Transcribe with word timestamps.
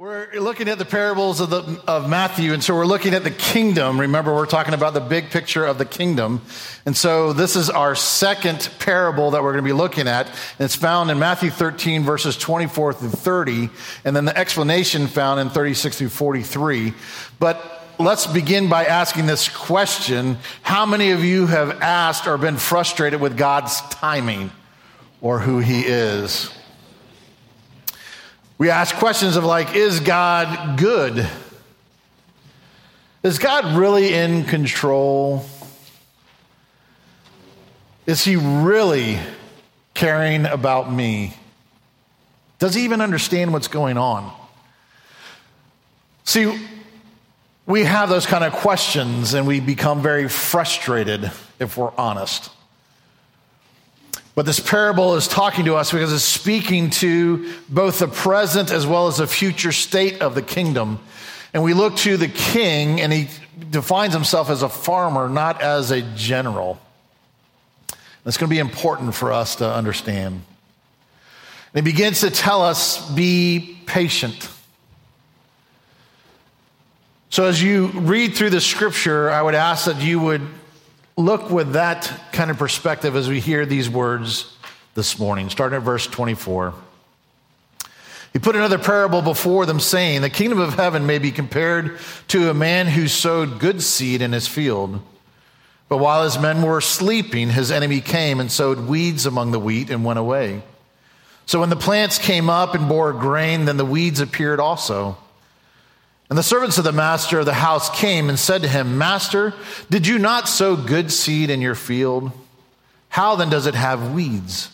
We're 0.00 0.28
looking 0.38 0.68
at 0.68 0.78
the 0.78 0.84
parables 0.84 1.40
of, 1.40 1.50
the, 1.50 1.82
of 1.88 2.08
Matthew, 2.08 2.52
and 2.52 2.62
so 2.62 2.72
we're 2.72 2.86
looking 2.86 3.14
at 3.14 3.24
the 3.24 3.32
kingdom. 3.32 4.00
Remember, 4.00 4.32
we're 4.32 4.46
talking 4.46 4.72
about 4.72 4.94
the 4.94 5.00
big 5.00 5.30
picture 5.30 5.64
of 5.64 5.76
the 5.76 5.84
kingdom. 5.84 6.40
And 6.86 6.96
so 6.96 7.32
this 7.32 7.56
is 7.56 7.68
our 7.68 7.96
second 7.96 8.70
parable 8.78 9.32
that 9.32 9.42
we're 9.42 9.50
going 9.50 9.64
to 9.64 9.68
be 9.68 9.72
looking 9.72 10.06
at. 10.06 10.28
And 10.28 10.66
it's 10.66 10.76
found 10.76 11.10
in 11.10 11.18
Matthew 11.18 11.50
13, 11.50 12.04
verses 12.04 12.36
24 12.36 12.92
through 12.92 13.08
30, 13.08 13.70
and 14.04 14.14
then 14.14 14.24
the 14.24 14.38
explanation 14.38 15.08
found 15.08 15.40
in 15.40 15.50
36 15.50 15.98
through 15.98 16.10
43. 16.10 16.94
But 17.40 17.82
let's 17.98 18.28
begin 18.28 18.68
by 18.68 18.84
asking 18.84 19.26
this 19.26 19.48
question 19.48 20.38
How 20.62 20.86
many 20.86 21.10
of 21.10 21.24
you 21.24 21.48
have 21.48 21.82
asked 21.82 22.28
or 22.28 22.38
been 22.38 22.58
frustrated 22.58 23.20
with 23.20 23.36
God's 23.36 23.80
timing 23.88 24.52
or 25.20 25.40
who 25.40 25.58
He 25.58 25.80
is? 25.80 26.52
We 28.58 28.70
ask 28.70 28.96
questions 28.96 29.36
of 29.36 29.44
like, 29.44 29.76
is 29.76 30.00
God 30.00 30.78
good? 30.78 31.28
Is 33.22 33.38
God 33.38 33.76
really 33.76 34.12
in 34.12 34.44
control? 34.44 35.44
Is 38.04 38.24
he 38.24 38.34
really 38.34 39.20
caring 39.94 40.44
about 40.44 40.92
me? 40.92 41.34
Does 42.58 42.74
he 42.74 42.82
even 42.82 43.00
understand 43.00 43.52
what's 43.52 43.68
going 43.68 43.96
on? 43.96 44.32
See, 46.24 46.66
we 47.64 47.84
have 47.84 48.08
those 48.08 48.26
kind 48.26 48.42
of 48.42 48.52
questions 48.52 49.34
and 49.34 49.46
we 49.46 49.60
become 49.60 50.02
very 50.02 50.28
frustrated 50.28 51.30
if 51.60 51.76
we're 51.76 51.92
honest. 51.96 52.50
But 54.38 54.46
this 54.46 54.60
parable 54.60 55.16
is 55.16 55.26
talking 55.26 55.64
to 55.64 55.74
us 55.74 55.90
because 55.90 56.12
it's 56.12 56.22
speaking 56.22 56.90
to 56.90 57.52
both 57.68 57.98
the 57.98 58.06
present 58.06 58.70
as 58.70 58.86
well 58.86 59.08
as 59.08 59.16
the 59.16 59.26
future 59.26 59.72
state 59.72 60.22
of 60.22 60.36
the 60.36 60.42
kingdom. 60.42 61.00
And 61.52 61.64
we 61.64 61.74
look 61.74 61.96
to 61.96 62.16
the 62.16 62.28
king, 62.28 63.00
and 63.00 63.12
he 63.12 63.26
defines 63.68 64.14
himself 64.14 64.48
as 64.48 64.62
a 64.62 64.68
farmer, 64.68 65.28
not 65.28 65.60
as 65.60 65.90
a 65.90 66.02
general. 66.14 66.78
That's 68.22 68.36
going 68.36 68.48
to 68.48 68.54
be 68.54 68.60
important 68.60 69.16
for 69.16 69.32
us 69.32 69.56
to 69.56 69.68
understand. 69.68 70.40
And 71.74 71.84
he 71.84 71.92
begins 71.92 72.20
to 72.20 72.30
tell 72.30 72.62
us 72.62 73.10
be 73.10 73.80
patient. 73.86 74.48
So, 77.30 77.46
as 77.46 77.60
you 77.60 77.88
read 77.88 78.36
through 78.36 78.50
the 78.50 78.60
scripture, 78.60 79.30
I 79.30 79.42
would 79.42 79.56
ask 79.56 79.86
that 79.86 80.00
you 80.00 80.20
would 80.20 80.42
look 81.18 81.50
with 81.50 81.72
that 81.72 82.12
kind 82.30 82.48
of 82.48 82.58
perspective 82.58 83.16
as 83.16 83.28
we 83.28 83.40
hear 83.40 83.66
these 83.66 83.90
words 83.90 84.56
this 84.94 85.18
morning, 85.18 85.50
starting 85.50 85.76
at 85.76 85.82
verse 85.82 86.06
24. 86.06 86.74
He 88.32 88.38
put 88.38 88.54
another 88.54 88.78
parable 88.78 89.20
before 89.20 89.66
them, 89.66 89.80
saying, 89.80 90.20
The 90.20 90.30
kingdom 90.30 90.60
of 90.60 90.74
heaven 90.74 91.06
may 91.06 91.18
be 91.18 91.32
compared 91.32 91.98
to 92.28 92.50
a 92.50 92.54
man 92.54 92.86
who 92.86 93.08
sowed 93.08 93.58
good 93.58 93.82
seed 93.82 94.22
in 94.22 94.32
his 94.32 94.46
field. 94.46 95.00
But 95.88 95.96
while 95.96 96.22
his 96.22 96.38
men 96.38 96.62
were 96.62 96.80
sleeping, 96.80 97.48
his 97.48 97.72
enemy 97.72 98.00
came 98.00 98.38
and 98.38 98.52
sowed 98.52 98.80
weeds 98.80 99.26
among 99.26 99.50
the 99.50 99.58
wheat 99.58 99.90
and 99.90 100.04
went 100.04 100.20
away. 100.20 100.62
So 101.46 101.60
when 101.60 101.70
the 101.70 101.76
plants 101.76 102.18
came 102.18 102.48
up 102.48 102.74
and 102.74 102.88
bore 102.88 103.12
grain, 103.12 103.64
then 103.64 103.76
the 103.76 103.84
weeds 103.84 104.20
appeared 104.20 104.60
also. 104.60 105.16
And 106.28 106.38
the 106.38 106.42
servants 106.42 106.76
of 106.76 106.84
the 106.84 106.92
master 106.92 107.38
of 107.38 107.46
the 107.46 107.54
house 107.54 107.88
came 107.88 108.28
and 108.28 108.38
said 108.38 108.62
to 108.62 108.68
him, 108.68 108.98
Master, 108.98 109.54
did 109.88 110.06
you 110.06 110.18
not 110.18 110.48
sow 110.48 110.76
good 110.76 111.10
seed 111.10 111.48
in 111.48 111.62
your 111.62 111.74
field? 111.74 112.32
How 113.08 113.36
then 113.36 113.48
does 113.48 113.66
it 113.66 113.74
have 113.74 114.12
weeds? 114.12 114.70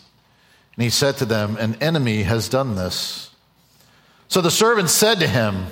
And 0.76 0.82
he 0.82 0.90
said 0.90 1.16
to 1.18 1.24
them, 1.24 1.56
An 1.58 1.76
enemy 1.76 2.24
has 2.24 2.48
done 2.48 2.74
this. 2.74 3.30
So 4.26 4.40
the 4.40 4.50
servants 4.50 4.92
said 4.92 5.20
to 5.20 5.28
him, 5.28 5.66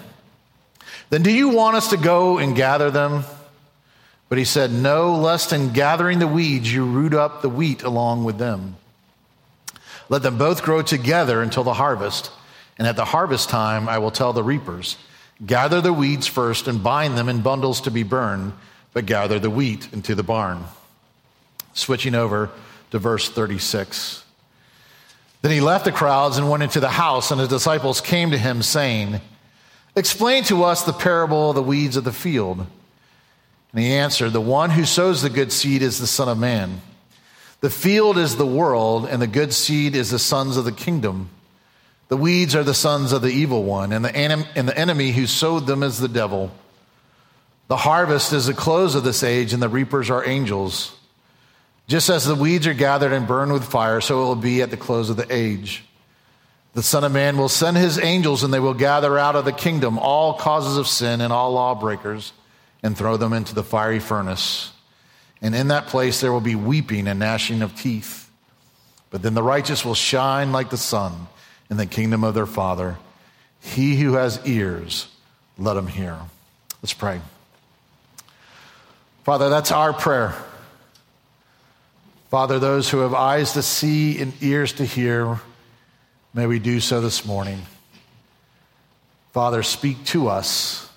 Then 1.10 1.22
do 1.22 1.32
you 1.32 1.48
want 1.48 1.76
us 1.76 1.90
to 1.90 1.96
go 1.96 2.38
and 2.38 2.54
gather 2.54 2.90
them? 2.90 3.24
But 4.28 4.38
he 4.38 4.44
said, 4.44 4.70
No, 4.70 5.16
lest 5.16 5.52
in 5.52 5.72
gathering 5.72 6.20
the 6.20 6.28
weeds 6.28 6.72
you 6.72 6.84
root 6.84 7.12
up 7.12 7.42
the 7.42 7.48
wheat 7.48 7.82
along 7.82 8.22
with 8.22 8.38
them. 8.38 8.76
Let 10.08 10.22
them 10.22 10.38
both 10.38 10.62
grow 10.62 10.82
together 10.82 11.42
until 11.42 11.64
the 11.64 11.74
harvest. 11.74 12.30
And 12.78 12.86
at 12.86 12.96
the 12.96 13.04
harvest 13.04 13.48
time 13.48 13.88
I 13.88 13.98
will 13.98 14.10
tell 14.10 14.32
the 14.32 14.42
reapers, 14.42 14.96
Gather 15.44 15.80
the 15.80 15.92
weeds 15.92 16.26
first 16.26 16.68
and 16.68 16.82
bind 16.82 17.18
them 17.18 17.28
in 17.28 17.40
bundles 17.40 17.80
to 17.82 17.90
be 17.90 18.02
burned, 18.02 18.52
but 18.92 19.06
gather 19.06 19.38
the 19.38 19.50
wheat 19.50 19.92
into 19.92 20.14
the 20.14 20.22
barn. 20.22 20.64
Switching 21.74 22.14
over 22.14 22.50
to 22.90 22.98
verse 22.98 23.28
36. 23.28 24.24
Then 25.40 25.50
he 25.50 25.60
left 25.60 25.84
the 25.84 25.92
crowds 25.92 26.38
and 26.38 26.48
went 26.48 26.62
into 26.62 26.78
the 26.78 26.88
house, 26.88 27.30
and 27.30 27.40
his 27.40 27.48
disciples 27.48 28.00
came 28.00 28.30
to 28.30 28.38
him, 28.38 28.62
saying, 28.62 29.20
Explain 29.96 30.44
to 30.44 30.62
us 30.62 30.84
the 30.84 30.92
parable 30.92 31.50
of 31.50 31.56
the 31.56 31.62
weeds 31.62 31.96
of 31.96 32.04
the 32.04 32.12
field. 32.12 32.58
And 33.72 33.82
he 33.82 33.92
answered, 33.92 34.32
The 34.32 34.40
one 34.40 34.70
who 34.70 34.84
sows 34.84 35.22
the 35.22 35.30
good 35.30 35.50
seed 35.50 35.82
is 35.82 35.98
the 35.98 36.06
Son 36.06 36.28
of 36.28 36.38
Man. 36.38 36.80
The 37.60 37.70
field 37.70 38.18
is 38.18 38.36
the 38.36 38.46
world, 38.46 39.06
and 39.06 39.20
the 39.20 39.26
good 39.26 39.52
seed 39.52 39.96
is 39.96 40.10
the 40.10 40.18
sons 40.18 40.56
of 40.56 40.64
the 40.64 40.72
kingdom. 40.72 41.30
The 42.12 42.18
weeds 42.18 42.54
are 42.54 42.62
the 42.62 42.74
sons 42.74 43.12
of 43.12 43.22
the 43.22 43.30
evil 43.30 43.64
one, 43.64 43.90
and 43.90 44.04
the, 44.04 44.14
anim- 44.14 44.44
and 44.54 44.68
the 44.68 44.76
enemy 44.76 45.12
who 45.12 45.26
sowed 45.26 45.66
them 45.66 45.82
is 45.82 45.98
the 45.98 46.08
devil. 46.08 46.52
The 47.68 47.76
harvest 47.78 48.34
is 48.34 48.44
the 48.44 48.52
close 48.52 48.94
of 48.94 49.02
this 49.02 49.22
age, 49.22 49.54
and 49.54 49.62
the 49.62 49.68
reapers 49.70 50.10
are 50.10 50.22
angels. 50.22 50.94
Just 51.86 52.10
as 52.10 52.26
the 52.26 52.34
weeds 52.34 52.66
are 52.66 52.74
gathered 52.74 53.14
and 53.14 53.26
burned 53.26 53.50
with 53.54 53.64
fire, 53.64 54.02
so 54.02 54.24
it 54.24 54.26
will 54.26 54.36
be 54.36 54.60
at 54.60 54.70
the 54.70 54.76
close 54.76 55.08
of 55.08 55.16
the 55.16 55.26
age. 55.34 55.84
The 56.74 56.82
Son 56.82 57.02
of 57.02 57.12
Man 57.12 57.38
will 57.38 57.48
send 57.48 57.78
his 57.78 57.98
angels, 57.98 58.42
and 58.42 58.52
they 58.52 58.60
will 58.60 58.74
gather 58.74 59.16
out 59.16 59.34
of 59.34 59.46
the 59.46 59.50
kingdom 59.50 59.98
all 59.98 60.34
causes 60.34 60.76
of 60.76 60.88
sin 60.88 61.22
and 61.22 61.32
all 61.32 61.52
lawbreakers, 61.52 62.34
and 62.82 62.94
throw 62.94 63.16
them 63.16 63.32
into 63.32 63.54
the 63.54 63.64
fiery 63.64 64.00
furnace. 64.00 64.70
And 65.40 65.54
in 65.54 65.68
that 65.68 65.86
place 65.86 66.20
there 66.20 66.30
will 66.30 66.42
be 66.42 66.56
weeping 66.56 67.08
and 67.08 67.20
gnashing 67.20 67.62
of 67.62 67.74
teeth. 67.74 68.30
But 69.08 69.22
then 69.22 69.32
the 69.32 69.42
righteous 69.42 69.82
will 69.82 69.94
shine 69.94 70.52
like 70.52 70.68
the 70.68 70.76
sun 70.76 71.28
in 71.72 71.78
the 71.78 71.86
kingdom 71.86 72.22
of 72.22 72.34
their 72.34 72.44
Father. 72.44 72.98
He 73.62 73.96
who 73.96 74.12
has 74.12 74.38
ears, 74.46 75.08
let 75.56 75.74
him 75.74 75.86
hear. 75.86 76.18
Let's 76.82 76.92
pray. 76.92 77.22
Father, 79.24 79.48
that's 79.48 79.72
our 79.72 79.94
prayer. 79.94 80.34
Father, 82.28 82.58
those 82.58 82.90
who 82.90 82.98
have 82.98 83.14
eyes 83.14 83.54
to 83.54 83.62
see 83.62 84.20
and 84.20 84.34
ears 84.42 84.74
to 84.74 84.84
hear, 84.84 85.40
may 86.34 86.46
we 86.46 86.58
do 86.58 86.78
so 86.78 87.00
this 87.00 87.24
morning. 87.24 87.62
Father, 89.32 89.62
speak 89.62 90.04
to 90.04 90.28
us. 90.28 90.90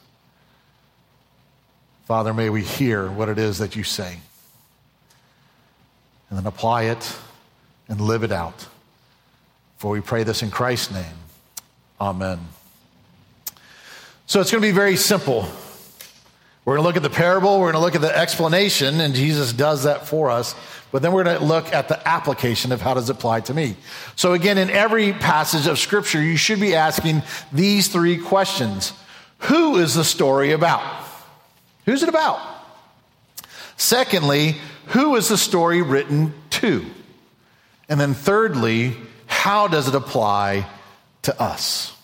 Father, 2.03 2.34
may 2.34 2.50
we 2.50 2.63
hear 2.63 3.09
what 3.09 3.30
it 3.30 3.40
is 3.40 3.59
that 3.59 3.78
you 3.78 3.86
say 3.86 4.18
and 6.30 6.38
then 6.38 6.46
apply 6.46 6.84
it 6.84 7.18
and 7.88 8.02
live 8.02 8.24
it 8.24 8.34
out. 8.34 8.68
For 9.78 9.91
we 9.91 10.02
pray 10.02 10.24
this 10.24 10.41
in 10.41 10.52
Christ's 10.52 10.91
name. 10.91 11.18
Amen. 12.00 12.40
So 14.28 14.41
it's 14.41 14.52
going 14.52 14.62
to 14.62 14.68
be 14.68 14.74
very 14.74 14.96
simple. 14.96 15.47
We're 16.66 16.78
going 16.78 16.84
to 16.84 16.88
look 16.88 16.97
at 16.97 17.03
the 17.03 17.16
parable, 17.16 17.59
we're 17.59 17.72
going 17.72 17.80
to 17.80 17.86
look 17.86 17.94
at 17.94 18.02
the 18.02 18.18
explanation, 18.18 19.00
and 19.00 19.13
Jesus 19.13 19.53
does 19.53 19.84
that 19.84 20.08
for 20.08 20.31
us. 20.31 20.56
But 20.91 21.03
then 21.03 21.12
we're 21.12 21.24
going 21.24 21.38
to 21.38 21.46
look 21.46 21.72
at 21.72 21.90
the 21.90 22.08
application 22.08 22.72
of 22.72 22.81
how 22.81 22.96
does 22.96 23.09
it 23.09 23.16
apply 23.16 23.41
to 23.41 23.53
me. 23.53 23.75
So 24.16 24.34
again, 24.34 24.58
in 24.58 24.72
every 24.72 25.13
passage 25.13 25.68
of 25.68 25.78
scripture, 25.78 26.19
you 26.19 26.38
should 26.38 26.59
be 26.59 26.74
asking 26.74 27.22
these 27.52 27.90
three 27.90 28.18
questions. 28.18 28.94
Who 29.40 29.78
is 29.78 29.94
the 29.94 30.03
story 30.03 30.53
about? 30.53 30.81
Who's 31.86 32.02
it 32.02 32.09
about? 32.09 32.40
Secondly, 33.78 34.56
who 34.88 35.16
is 35.18 35.30
the 35.30 35.38
story 35.38 35.84
written 35.84 36.34
to? 36.52 36.86
And 37.90 38.00
then 38.00 38.16
thirdly, 38.16 38.96
how 39.45 39.67
does 39.67 39.88
it 39.88 39.94
apply 39.94 40.66
to 41.22 41.39
us? 41.39 41.95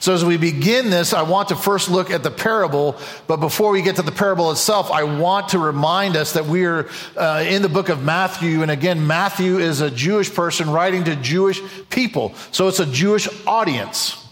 So, 0.00 0.12
as 0.12 0.22
we 0.22 0.36
begin 0.36 0.90
this, 0.90 1.14
I 1.14 1.22
want 1.22 1.48
to 1.48 1.56
first 1.56 1.90
look 1.90 2.10
at 2.10 2.22
the 2.22 2.30
parable. 2.30 2.96
But 3.26 3.38
before 3.38 3.70
we 3.70 3.80
get 3.80 3.96
to 3.96 4.02
the 4.02 4.12
parable 4.12 4.50
itself, 4.50 4.90
I 4.90 5.04
want 5.04 5.48
to 5.50 5.58
remind 5.58 6.14
us 6.14 6.34
that 6.34 6.44
we 6.44 6.66
are 6.66 6.86
uh, 7.16 7.42
in 7.48 7.62
the 7.62 7.70
book 7.70 7.88
of 7.88 8.02
Matthew. 8.02 8.60
And 8.60 8.70
again, 8.70 9.06
Matthew 9.06 9.60
is 9.60 9.80
a 9.80 9.90
Jewish 9.90 10.34
person 10.34 10.68
writing 10.68 11.04
to 11.04 11.16
Jewish 11.16 11.62
people. 11.88 12.34
So, 12.52 12.68
it's 12.68 12.80
a 12.80 12.86
Jewish 12.86 13.30
audience. 13.46 14.22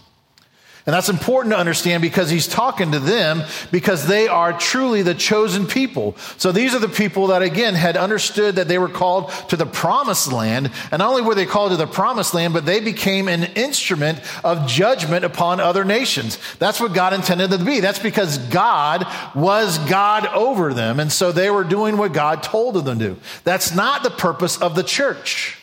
And 0.85 0.93
that's 0.93 1.09
important 1.09 1.55
to 1.55 1.59
understand 1.59 2.03
because 2.03 2.29
he's 2.29 2.49
talking 2.49 2.91
to 2.91 2.99
them 2.99 3.43
because 3.71 4.09
they 4.09 4.27
are 4.27 4.53
truly 4.53 5.03
the 5.03 5.15
chosen 5.15 5.67
people. 5.67 6.17
So 6.39 6.51
these 6.51 6.75
are 6.75 6.81
the 6.81 6.89
people 6.89 7.29
that, 7.29 7.41
again, 7.41 7.75
had 7.75 7.97
understood 7.97 8.57
that 8.57 8.67
they 8.67 8.79
were 8.79 8.89
called 8.89 9.31
to 9.49 9.57
the 9.57 9.67
promised 9.67 10.33
land. 10.33 10.73
And 10.91 10.99
not 10.99 11.11
only 11.11 11.23
were 11.23 11.37
they 11.37 11.47
called 11.47 11.71
to 11.71 11.77
the 11.77 11.87
promised 11.87 12.35
land, 12.35 12.53
but 12.53 12.67
they 12.67 12.81
became 12.81 13.29
an 13.29 13.45
instrument 13.55 14.19
of 14.43 14.67
judgment 14.67 15.25
upon 15.25 15.61
other 15.61 15.85
nations. 15.85 16.37
That's 16.59 16.81
what 16.81 16.95
God 16.95 17.13
intended 17.13 17.51
them 17.51 17.61
to 17.61 17.65
be. 17.65 17.79
That's 17.79 18.01
because 18.01 18.39
God 18.39 19.07
was 19.37 19.79
God 19.89 20.27
over 20.27 20.75
them. 20.75 20.99
And 20.99 21.13
so 21.13 21.31
they 21.31 21.51
were 21.51 21.65
doing 21.65 21.97
what 21.97 22.13
God 22.13 22.43
told 22.43 22.75
them 22.75 22.99
to 22.99 23.15
do. 23.15 23.21
That's 23.45 23.73
not 23.73 24.03
the 24.03 24.11
purpose 24.11 24.61
of 24.61 24.75
the 24.75 24.83
church. 24.83 25.59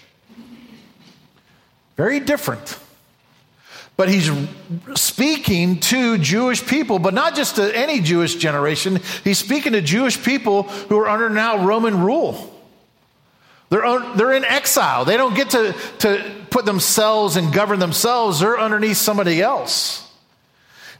Very 1.97 2.21
different. 2.21 2.79
But 3.99 4.07
he's 4.07 4.31
speaking 4.95 5.77
to 5.81 6.17
Jewish 6.17 6.65
people, 6.65 6.99
but 6.99 7.13
not 7.13 7.35
just 7.35 7.57
to 7.57 7.77
any 7.77 7.99
Jewish 7.99 8.35
generation. 8.35 9.01
He's 9.25 9.39
speaking 9.39 9.73
to 9.73 9.81
Jewish 9.81 10.23
people 10.23 10.63
who 10.63 10.97
are 10.99 11.09
under 11.09 11.29
now 11.29 11.65
Roman 11.65 12.01
rule. 12.01 12.57
They're, 13.67 13.99
they're 14.15 14.31
in 14.31 14.45
exile. 14.45 15.03
They 15.03 15.17
don't 15.17 15.33
get 15.33 15.49
to, 15.49 15.75
to 15.97 16.33
put 16.49 16.63
themselves 16.63 17.35
and 17.35 17.51
govern 17.51 17.79
themselves, 17.79 18.39
they're 18.39 18.57
underneath 18.57 18.95
somebody 18.95 19.41
else. 19.41 20.08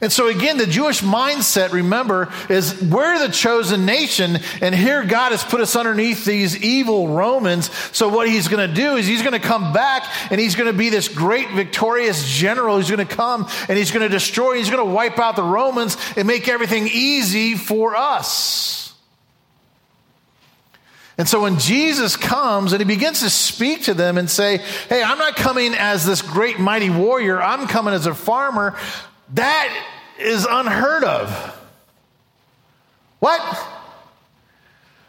And 0.02 0.10
so, 0.10 0.28
again, 0.28 0.56
the 0.56 0.66
Jewish 0.66 1.02
mindset, 1.02 1.72
remember, 1.72 2.32
is 2.48 2.80
we're 2.80 3.18
the 3.18 3.30
chosen 3.30 3.84
nation, 3.84 4.38
and 4.62 4.74
here 4.74 5.04
God 5.04 5.32
has 5.32 5.44
put 5.44 5.60
us 5.60 5.76
underneath 5.76 6.24
these 6.24 6.56
evil 6.62 7.08
Romans. 7.08 7.70
So, 7.94 8.08
what 8.08 8.26
he's 8.26 8.48
going 8.48 8.66
to 8.66 8.74
do 8.74 8.96
is 8.96 9.06
he's 9.06 9.20
going 9.20 9.38
to 9.38 9.46
come 9.46 9.74
back 9.74 10.10
and 10.30 10.40
he's 10.40 10.54
going 10.54 10.68
to 10.72 10.78
be 10.78 10.88
this 10.88 11.08
great 11.08 11.50
victorious 11.50 12.26
general. 12.26 12.78
He's 12.78 12.90
going 12.90 13.06
to 13.06 13.14
come 13.14 13.46
and 13.68 13.76
he's 13.76 13.90
going 13.90 14.02
to 14.02 14.08
destroy, 14.08 14.54
he's 14.54 14.70
going 14.70 14.86
to 14.86 14.90
wipe 14.90 15.18
out 15.18 15.36
the 15.36 15.42
Romans 15.42 15.98
and 16.16 16.26
make 16.26 16.48
everything 16.48 16.88
easy 16.90 17.56
for 17.56 17.94
us. 17.94 18.80
And 21.18 21.28
so 21.28 21.42
when 21.42 21.58
Jesus 21.58 22.16
comes 22.16 22.72
and 22.72 22.80
he 22.80 22.86
begins 22.86 23.20
to 23.20 23.28
speak 23.28 23.82
to 23.82 23.92
them 23.92 24.16
and 24.16 24.30
say, 24.30 24.56
Hey, 24.88 25.02
I'm 25.02 25.18
not 25.18 25.36
coming 25.36 25.74
as 25.74 26.06
this 26.06 26.22
great 26.22 26.58
mighty 26.58 26.88
warrior, 26.88 27.42
I'm 27.42 27.68
coming 27.68 27.92
as 27.92 28.06
a 28.06 28.14
farmer, 28.14 28.78
that 29.34 29.86
is 30.18 30.46
unheard 30.48 31.04
of. 31.04 31.30
What? 33.18 33.40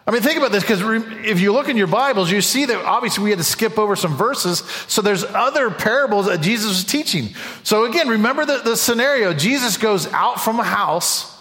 I 0.07 0.11
mean, 0.11 0.21
think 0.21 0.37
about 0.37 0.51
this 0.51 0.63
because 0.63 0.81
if 1.25 1.39
you 1.39 1.53
look 1.53 1.69
in 1.69 1.77
your 1.77 1.87
Bibles, 1.87 2.31
you 2.31 2.41
see 2.41 2.65
that 2.65 2.85
obviously 2.85 3.23
we 3.23 3.29
had 3.29 3.39
to 3.39 3.45
skip 3.45 3.77
over 3.79 3.95
some 3.95 4.17
verses. 4.17 4.59
So 4.87 5.01
there's 5.01 5.23
other 5.23 5.69
parables 5.69 6.25
that 6.25 6.41
Jesus 6.41 6.69
was 6.69 6.83
teaching. 6.83 7.29
So 7.63 7.85
again, 7.85 8.09
remember 8.09 8.45
the, 8.45 8.57
the 8.57 8.75
scenario 8.75 9.33
Jesus 9.33 9.77
goes 9.77 10.07
out 10.07 10.41
from 10.41 10.59
a 10.59 10.63
house 10.63 11.31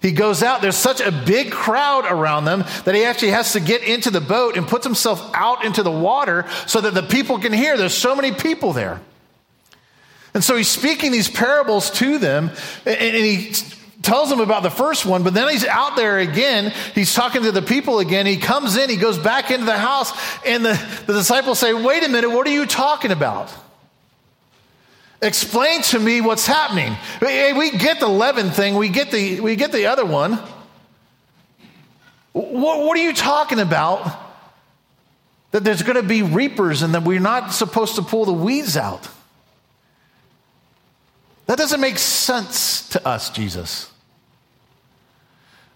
he 0.00 0.12
goes 0.12 0.42
out, 0.42 0.62
there's 0.62 0.76
such 0.76 1.00
a 1.00 1.10
big 1.10 1.50
crowd 1.50 2.04
around 2.08 2.44
them 2.44 2.64
that 2.84 2.94
he 2.94 3.04
actually 3.04 3.30
has 3.30 3.52
to 3.54 3.60
get 3.60 3.82
into 3.82 4.10
the 4.10 4.20
boat 4.20 4.56
and 4.56 4.66
puts 4.66 4.86
himself 4.86 5.30
out 5.34 5.64
into 5.64 5.82
the 5.82 5.90
water 5.90 6.46
so 6.66 6.80
that 6.80 6.94
the 6.94 7.02
people 7.02 7.38
can 7.38 7.52
hear. 7.52 7.76
There's 7.76 7.94
so 7.94 8.14
many 8.14 8.32
people 8.32 8.72
there. 8.72 9.00
And 10.38 10.44
so 10.44 10.54
he's 10.54 10.68
speaking 10.68 11.10
these 11.10 11.28
parables 11.28 11.90
to 11.98 12.16
them, 12.16 12.52
and 12.86 13.16
he 13.16 13.52
tells 14.02 14.30
them 14.30 14.38
about 14.38 14.62
the 14.62 14.70
first 14.70 15.04
one, 15.04 15.24
but 15.24 15.34
then 15.34 15.48
he's 15.48 15.64
out 15.64 15.96
there 15.96 16.20
again. 16.20 16.72
He's 16.94 17.12
talking 17.12 17.42
to 17.42 17.50
the 17.50 17.60
people 17.60 17.98
again. 17.98 18.24
He 18.24 18.36
comes 18.36 18.76
in, 18.76 18.88
he 18.88 18.94
goes 18.94 19.18
back 19.18 19.50
into 19.50 19.64
the 19.64 19.76
house, 19.76 20.12
and 20.46 20.64
the, 20.64 20.80
the 21.06 21.14
disciples 21.14 21.58
say, 21.58 21.74
Wait 21.74 22.04
a 22.04 22.08
minute, 22.08 22.30
what 22.30 22.46
are 22.46 22.52
you 22.52 22.66
talking 22.66 23.10
about? 23.10 23.52
Explain 25.20 25.82
to 25.82 25.98
me 25.98 26.20
what's 26.20 26.46
happening. 26.46 26.96
We 27.20 27.76
get 27.76 27.98
the 27.98 28.06
leaven 28.06 28.52
thing, 28.52 28.76
we 28.76 28.90
get 28.90 29.10
the, 29.10 29.40
we 29.40 29.56
get 29.56 29.72
the 29.72 29.86
other 29.86 30.06
one. 30.06 30.34
What, 32.32 32.78
what 32.86 32.96
are 32.96 33.02
you 33.02 33.12
talking 33.12 33.58
about? 33.58 34.08
That 35.50 35.64
there's 35.64 35.82
going 35.82 36.00
to 36.00 36.08
be 36.08 36.22
reapers 36.22 36.82
and 36.82 36.94
that 36.94 37.02
we're 37.02 37.18
not 37.18 37.52
supposed 37.52 37.96
to 37.96 38.02
pull 38.02 38.24
the 38.24 38.32
weeds 38.32 38.76
out. 38.76 39.08
That 41.48 41.56
doesn't 41.56 41.80
make 41.80 41.98
sense 41.98 42.86
to 42.90 43.08
us, 43.08 43.30
Jesus. 43.30 43.90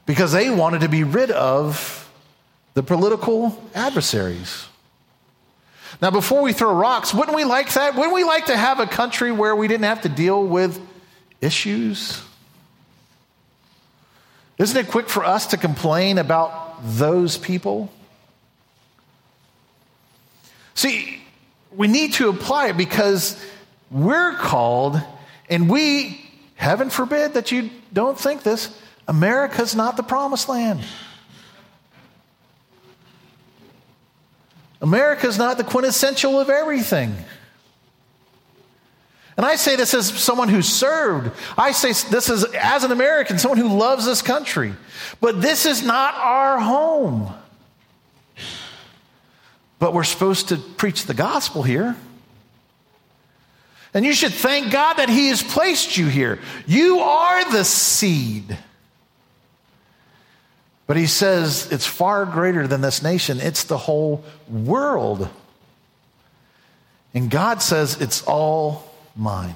Because 0.05 0.31
they 0.31 0.51
wanted 0.51 0.83
to 0.83 0.89
be 0.89 1.03
rid 1.03 1.31
of 1.31 2.11
the 2.75 2.83
political 2.83 3.61
adversaries. 3.75 4.67
Now, 6.03 6.11
before 6.11 6.43
we 6.43 6.53
throw 6.53 6.75
rocks, 6.75 7.15
wouldn't 7.15 7.35
we 7.35 7.45
like 7.45 7.73
that? 7.73 7.95
Wouldn't 7.95 8.15
we 8.15 8.23
like 8.23 8.47
to 8.47 8.57
have 8.57 8.81
a 8.81 8.87
country 8.87 9.33
where 9.33 9.57
we 9.57 9.67
didn't 9.67 9.85
have 9.85 10.03
to 10.03 10.11
deal 10.11 10.45
with 10.45 10.79
issues? 11.41 12.23
Isn't 14.59 14.77
it 14.77 14.91
quick 14.91 15.09
for 15.09 15.25
us 15.25 15.49
to 15.49 15.57
complain 15.57 16.19
about 16.19 16.81
those 16.83 17.39
people? 17.39 17.91
See, 20.75 21.23
we 21.75 21.89
need 21.89 22.13
to 22.15 22.29
apply 22.29 22.69
it 22.69 22.77
because 22.77 23.43
we're 23.91 24.35
called, 24.35 25.01
and 25.49 25.69
we, 25.69 26.31
heaven 26.55 26.91
forbid 26.91 27.35
that 27.35 27.53
you 27.53 27.71
don't 27.93 28.19
think 28.19 28.43
this, 28.43 28.77
America's 29.09 29.75
not 29.75 29.97
the 29.97 30.03
promised 30.03 30.49
land. 30.49 30.85
America 34.81 35.29
is 35.29 35.39
not 35.39 35.59
the 35.59 35.65
quintessential 35.65 36.41
of 36.41 36.51
everything. 36.51 37.15
And 39.37 39.47
I 39.47 39.57
say 39.57 39.77
this 39.77 39.95
as 39.95 40.09
someone 40.09 40.49
who 40.49 40.61
served. 40.61 41.31
I 41.57 41.73
say 41.73 41.93
this 42.11 42.29
as, 42.29 42.45
as 42.55 42.85
an 42.85 42.93
American, 42.93 43.39
someone 43.39 43.59
who 43.59 43.79
loves 43.79 44.05
this 44.05 44.21
country. 44.21 44.75
But 45.21 45.41
this 45.41 45.65
is 45.65 45.83
not 45.83 46.15
our 46.17 46.59
home. 46.59 47.33
But 49.79 49.95
we're 49.95 50.05
supposed 50.05 50.49
to 50.49 50.57
preach 50.57 51.07
the 51.07 51.15
gospel 51.15 51.63
here. 51.63 51.97
And 53.95 54.05
you 54.05 54.13
should 54.13 54.33
thank 54.33 54.73
God 54.73 54.95
that 54.95 55.09
He 55.09 55.29
has 55.29 55.43
placed 55.43 55.97
you 55.97 56.07
here. 56.07 56.39
You 56.67 57.01
are 57.01 57.51
the 57.53 57.65
seed. 57.65 58.57
But 60.87 60.97
he 60.97 61.07
says 61.07 61.71
it's 61.73 61.87
far 61.87 62.27
greater 62.27 62.67
than 62.67 62.81
this 62.81 63.03
nation, 63.03 63.41
it's 63.41 63.65
the 63.65 63.79
whole 63.79 64.25
world. 64.47 65.29
And 67.15 67.31
God 67.31 67.63
says 67.63 68.01
it's 68.01 68.23
all 68.25 68.95
mine. 69.17 69.55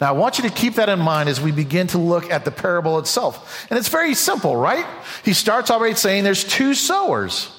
Now, 0.00 0.08
I 0.08 0.12
want 0.12 0.38
you 0.38 0.48
to 0.48 0.54
keep 0.54 0.76
that 0.76 0.88
in 0.88 0.98
mind 0.98 1.28
as 1.28 1.40
we 1.40 1.52
begin 1.52 1.86
to 1.88 1.98
look 1.98 2.30
at 2.30 2.44
the 2.44 2.50
parable 2.50 2.98
itself. 2.98 3.66
And 3.70 3.78
it's 3.78 3.88
very 3.88 4.14
simple, 4.14 4.56
right? 4.56 4.84
He 5.24 5.32
starts 5.32 5.70
already 5.70 5.94
saying 5.94 6.24
there's 6.24 6.42
two 6.44 6.74
sowers. 6.74 7.50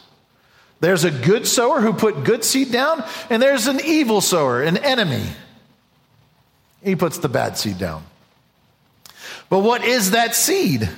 There's 0.83 1.05
a 1.05 1.11
good 1.11 1.47
sower 1.47 1.79
who 1.79 1.93
put 1.93 2.25
good 2.25 2.43
seed 2.43 2.69
down, 2.69 3.05
and 3.29 3.41
there's 3.41 3.67
an 3.67 3.79
evil 3.85 4.19
sower, 4.19 4.61
an 4.61 4.75
enemy. 4.75 5.23
He 6.83 6.97
puts 6.97 7.19
the 7.19 7.29
bad 7.29 7.57
seed 7.57 7.77
down. 7.77 8.03
But 9.47 9.59
what 9.59 9.85
is 9.85 10.11
that 10.11 10.35
seed? 10.35 10.89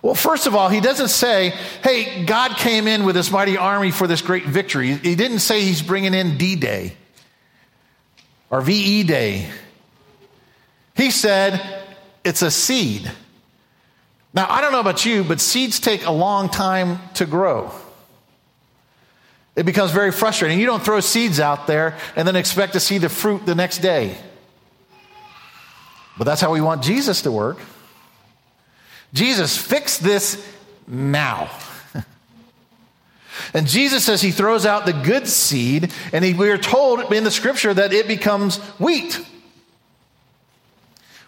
Well, 0.00 0.14
first 0.14 0.46
of 0.46 0.54
all, 0.54 0.70
he 0.70 0.80
doesn't 0.80 1.08
say, 1.08 1.50
hey, 1.82 2.24
God 2.24 2.56
came 2.56 2.88
in 2.88 3.04
with 3.04 3.16
this 3.16 3.30
mighty 3.30 3.58
army 3.58 3.90
for 3.90 4.06
this 4.06 4.22
great 4.22 4.46
victory. 4.46 4.94
He 4.94 5.14
didn't 5.14 5.40
say 5.40 5.60
he's 5.60 5.82
bringing 5.82 6.14
in 6.14 6.38
D 6.38 6.56
Day 6.56 6.96
or 8.48 8.62
VE 8.62 9.02
Day. 9.02 9.46
He 10.94 11.10
said 11.10 11.84
it's 12.24 12.40
a 12.40 12.50
seed. 12.50 13.12
Now, 14.32 14.46
I 14.48 14.62
don't 14.62 14.72
know 14.72 14.80
about 14.80 15.04
you, 15.04 15.22
but 15.22 15.38
seeds 15.38 15.80
take 15.80 16.06
a 16.06 16.12
long 16.12 16.48
time 16.48 16.98
to 17.16 17.26
grow. 17.26 17.72
It 19.56 19.64
becomes 19.64 19.90
very 19.90 20.12
frustrating. 20.12 20.60
You 20.60 20.66
don't 20.66 20.84
throw 20.84 21.00
seeds 21.00 21.40
out 21.40 21.66
there 21.66 21.96
and 22.14 22.28
then 22.28 22.36
expect 22.36 22.74
to 22.74 22.80
see 22.80 22.98
the 22.98 23.08
fruit 23.08 23.46
the 23.46 23.54
next 23.54 23.78
day. 23.78 24.18
But 26.18 26.24
that's 26.24 26.40
how 26.40 26.52
we 26.52 26.60
want 26.60 26.82
Jesus 26.82 27.22
to 27.22 27.32
work. 27.32 27.58
Jesus, 29.12 29.56
fix 29.56 29.98
this 29.98 30.46
now. 30.86 31.50
and 33.54 33.66
Jesus 33.66 34.04
says 34.04 34.20
he 34.20 34.30
throws 34.30 34.66
out 34.66 34.84
the 34.84 34.92
good 34.92 35.26
seed, 35.26 35.92
and 36.12 36.24
he, 36.24 36.34
we 36.34 36.50
are 36.50 36.58
told 36.58 37.12
in 37.12 37.24
the 37.24 37.30
scripture 37.30 37.72
that 37.72 37.92
it 37.92 38.08
becomes 38.08 38.58
wheat. 38.78 39.24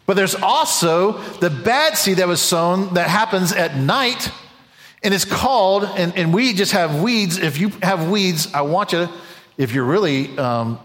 But 0.05 0.17
there's 0.17 0.35
also 0.35 1.19
the 1.35 1.51
bad 1.51 1.97
seed 1.97 2.17
that 2.19 2.29
was 2.29 2.41
sown 2.41 2.95
that 2.95 3.09
happens 3.09 3.53
at 3.53 3.77
night, 3.77 4.31
and 5.03 5.15
it's 5.15 5.25
called, 5.25 5.85
and, 5.85 6.17
and 6.17 6.35
we 6.35 6.53
just 6.53 6.73
have 6.73 7.03
weeds. 7.03 7.39
If 7.39 7.59
you 7.59 7.69
have 7.83 8.11
weeds, 8.11 8.53
I 8.53 8.63
want 8.63 8.93
you, 8.93 9.09
if 9.57 9.73
you're 9.73 9.85
really 9.85 10.37
um, 10.39 10.79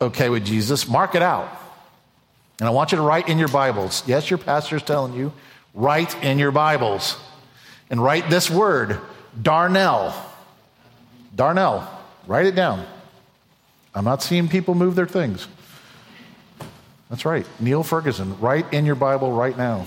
okay 0.00 0.28
with 0.28 0.44
Jesus, 0.44 0.88
mark 0.88 1.14
it 1.14 1.22
out. 1.22 1.48
And 2.58 2.68
I 2.68 2.70
want 2.70 2.92
you 2.92 2.96
to 2.96 3.02
write 3.02 3.28
in 3.28 3.38
your 3.38 3.48
Bibles. 3.48 4.02
Yes, 4.06 4.30
your 4.30 4.38
pastor's 4.38 4.82
telling 4.82 5.14
you 5.14 5.32
Write 5.76 6.24
in 6.24 6.38
your 6.38 6.52
Bibles 6.52 7.18
and 7.90 8.02
write 8.02 8.30
this 8.30 8.50
word, 8.50 8.98
darnel. 9.38 10.14
Darnel. 11.36 11.86
Write 12.26 12.46
it 12.46 12.54
down. 12.54 12.86
I'm 13.94 14.04
not 14.04 14.22
seeing 14.22 14.48
people 14.48 14.74
move 14.74 14.94
their 14.94 15.06
things. 15.06 15.46
That's 17.10 17.26
right. 17.26 17.46
Neil 17.60 17.82
Ferguson. 17.82 18.40
Write 18.40 18.72
in 18.72 18.86
your 18.86 18.94
Bible 18.94 19.30
right 19.32 19.56
now. 19.56 19.86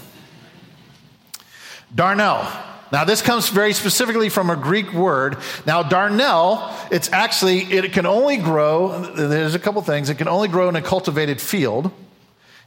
Darnel. 1.94 2.48
Now, 2.92 3.04
this 3.04 3.22
comes 3.22 3.50
very 3.50 3.74
specifically 3.74 4.30
from 4.30 4.50
a 4.50 4.56
Greek 4.56 4.94
word. 4.94 5.38
Now, 5.66 5.84
darnel, 5.84 6.74
it's 6.92 7.12
actually, 7.12 7.60
it 7.60 7.94
can 7.94 8.06
only 8.08 8.38
grow, 8.38 9.00
there's 9.14 9.54
a 9.54 9.60
couple 9.60 9.82
things, 9.84 10.10
it 10.10 10.16
can 10.16 10.28
only 10.28 10.48
grow 10.48 10.70
in 10.70 10.76
a 10.76 10.82
cultivated 10.82 11.40
field 11.40 11.92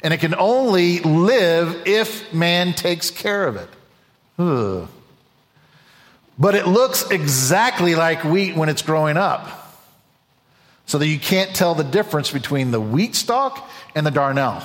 and 0.00 0.14
it 0.14 0.18
can 0.18 0.34
only 0.34 1.00
live 1.00 1.86
if 1.86 2.32
man 2.32 2.72
takes 2.72 3.10
care 3.10 3.46
of 3.46 3.56
it. 3.56 3.68
Ugh. 4.38 4.88
But 6.38 6.54
it 6.54 6.66
looks 6.66 7.10
exactly 7.10 7.94
like 7.94 8.24
wheat 8.24 8.56
when 8.56 8.68
it's 8.68 8.82
growing 8.82 9.16
up. 9.16 9.58
so 10.86 10.98
that 10.98 11.06
you 11.06 11.18
can't 11.18 11.54
tell 11.54 11.74
the 11.74 11.84
difference 11.84 12.30
between 12.30 12.70
the 12.70 12.80
wheat 12.80 13.14
stalk 13.14 13.68
and 13.94 14.06
the 14.06 14.10
darnel. 14.10 14.62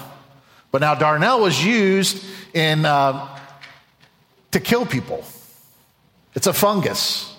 But 0.72 0.82
now 0.82 0.96
darnel 0.96 1.42
was 1.42 1.64
used 1.64 2.24
in 2.54 2.86
uh, 2.86 3.28
to 4.52 4.60
kill 4.60 4.86
people. 4.86 5.24
It's 6.38 6.46
a 6.46 6.54
fungus. 6.54 7.36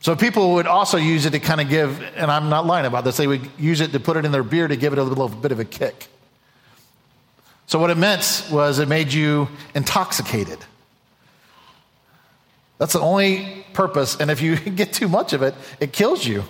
So 0.00 0.14
people 0.14 0.52
would 0.56 0.66
also 0.66 0.98
use 0.98 1.24
it 1.24 1.30
to 1.30 1.40
kind 1.40 1.58
of 1.58 1.70
give, 1.70 2.02
and 2.16 2.30
I'm 2.30 2.50
not 2.50 2.66
lying 2.66 2.84
about 2.84 3.04
this, 3.04 3.16
they 3.16 3.26
would 3.26 3.48
use 3.58 3.80
it 3.80 3.92
to 3.92 3.98
put 3.98 4.18
it 4.18 4.26
in 4.26 4.30
their 4.30 4.42
beer 4.42 4.68
to 4.68 4.76
give 4.76 4.92
it 4.92 4.98
a 4.98 5.02
little 5.02 5.26
bit 5.30 5.52
of 5.52 5.58
a 5.58 5.64
kick. 5.64 6.08
So 7.66 7.78
what 7.78 7.88
it 7.88 7.96
meant 7.96 8.46
was 8.52 8.78
it 8.78 8.88
made 8.88 9.10
you 9.14 9.48
intoxicated. 9.74 10.58
That's 12.76 12.92
the 12.92 13.00
only 13.00 13.64
purpose. 13.72 14.20
And 14.20 14.30
if 14.30 14.42
you 14.42 14.56
get 14.82 14.92
too 14.92 15.08
much 15.08 15.32
of 15.32 15.40
it, 15.40 15.54
it 15.80 15.94
kills 15.94 16.26
you. 16.26 16.44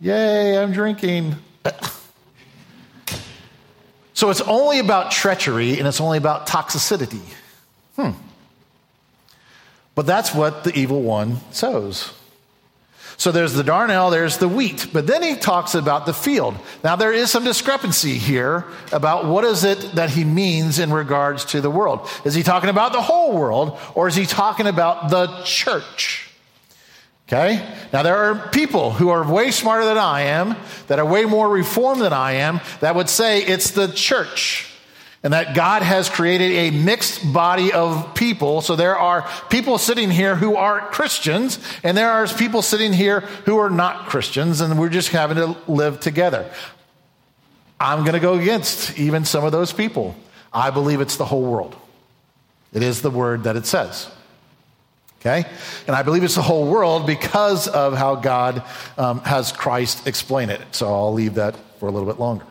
Yay, 0.00 0.56
I'm 0.56 0.70
drinking. 0.70 1.34
So 4.12 4.30
it's 4.30 4.40
only 4.42 4.78
about 4.78 5.10
treachery 5.10 5.80
and 5.80 5.88
it's 5.88 6.00
only 6.00 6.18
about 6.18 6.46
toxicity. 6.46 7.22
Hmm. 7.96 8.12
But 9.94 10.06
that's 10.06 10.34
what 10.34 10.64
the 10.64 10.76
evil 10.76 11.02
one 11.02 11.38
sows. 11.52 12.12
So 13.16 13.30
there's 13.30 13.52
the 13.52 13.62
darnel, 13.62 14.10
there's 14.10 14.38
the 14.38 14.48
wheat, 14.48 14.88
but 14.92 15.06
then 15.06 15.22
he 15.22 15.36
talks 15.36 15.74
about 15.74 16.04
the 16.04 16.12
field. 16.12 16.56
Now 16.82 16.96
there 16.96 17.12
is 17.12 17.30
some 17.30 17.44
discrepancy 17.44 18.18
here 18.18 18.64
about 18.92 19.26
what 19.26 19.44
is 19.44 19.62
it 19.62 19.78
that 19.94 20.10
he 20.10 20.24
means 20.24 20.80
in 20.80 20.92
regards 20.92 21.44
to 21.46 21.60
the 21.60 21.70
world. 21.70 22.08
Is 22.24 22.34
he 22.34 22.42
talking 22.42 22.70
about 22.70 22.92
the 22.92 23.00
whole 23.00 23.36
world 23.38 23.78
or 23.94 24.08
is 24.08 24.16
he 24.16 24.26
talking 24.26 24.66
about 24.66 25.10
the 25.10 25.28
church? 25.44 26.28
Okay? 27.28 27.64
Now 27.92 28.02
there 28.02 28.16
are 28.16 28.48
people 28.48 28.90
who 28.90 29.10
are 29.10 29.26
way 29.30 29.52
smarter 29.52 29.84
than 29.84 29.96
I 29.96 30.22
am, 30.22 30.56
that 30.88 30.98
are 30.98 31.06
way 31.06 31.24
more 31.24 31.48
reformed 31.48 32.00
than 32.00 32.12
I 32.12 32.32
am, 32.32 32.60
that 32.80 32.96
would 32.96 33.08
say 33.08 33.42
it's 33.42 33.70
the 33.70 33.88
church 33.88 34.73
and 35.24 35.32
that 35.32 35.56
God 35.56 35.82
has 35.82 36.10
created 36.10 36.52
a 36.52 36.70
mixed 36.70 37.32
body 37.32 37.72
of 37.72 38.14
people. 38.14 38.60
So 38.60 38.76
there 38.76 38.96
are 38.96 39.26
people 39.48 39.78
sitting 39.78 40.10
here 40.10 40.36
who 40.36 40.54
are 40.54 40.80
Christians, 40.90 41.58
and 41.82 41.96
there 41.96 42.10
are 42.10 42.28
people 42.28 42.60
sitting 42.60 42.92
here 42.92 43.20
who 43.20 43.56
are 43.56 43.70
not 43.70 44.10
Christians, 44.10 44.60
and 44.60 44.78
we're 44.78 44.90
just 44.90 45.08
having 45.08 45.38
to 45.38 45.56
live 45.66 45.98
together. 45.98 46.52
I'm 47.80 48.00
going 48.00 48.12
to 48.12 48.20
go 48.20 48.34
against 48.34 48.98
even 48.98 49.24
some 49.24 49.44
of 49.44 49.50
those 49.50 49.72
people. 49.72 50.14
I 50.52 50.68
believe 50.68 51.00
it's 51.00 51.16
the 51.16 51.24
whole 51.24 51.42
world. 51.42 51.74
It 52.74 52.82
is 52.82 53.00
the 53.00 53.10
word 53.10 53.44
that 53.44 53.56
it 53.56 53.64
says. 53.64 54.10
Okay? 55.20 55.48
And 55.86 55.96
I 55.96 56.02
believe 56.02 56.22
it's 56.22 56.34
the 56.34 56.42
whole 56.42 56.70
world 56.70 57.06
because 57.06 57.66
of 57.66 57.94
how 57.94 58.16
God 58.16 58.62
um, 58.98 59.20
has 59.20 59.52
Christ 59.52 60.06
explain 60.06 60.50
it. 60.50 60.60
So 60.72 60.92
I'll 60.92 61.14
leave 61.14 61.34
that 61.34 61.56
for 61.80 61.88
a 61.88 61.90
little 61.90 62.06
bit 62.06 62.20
longer. 62.20 62.44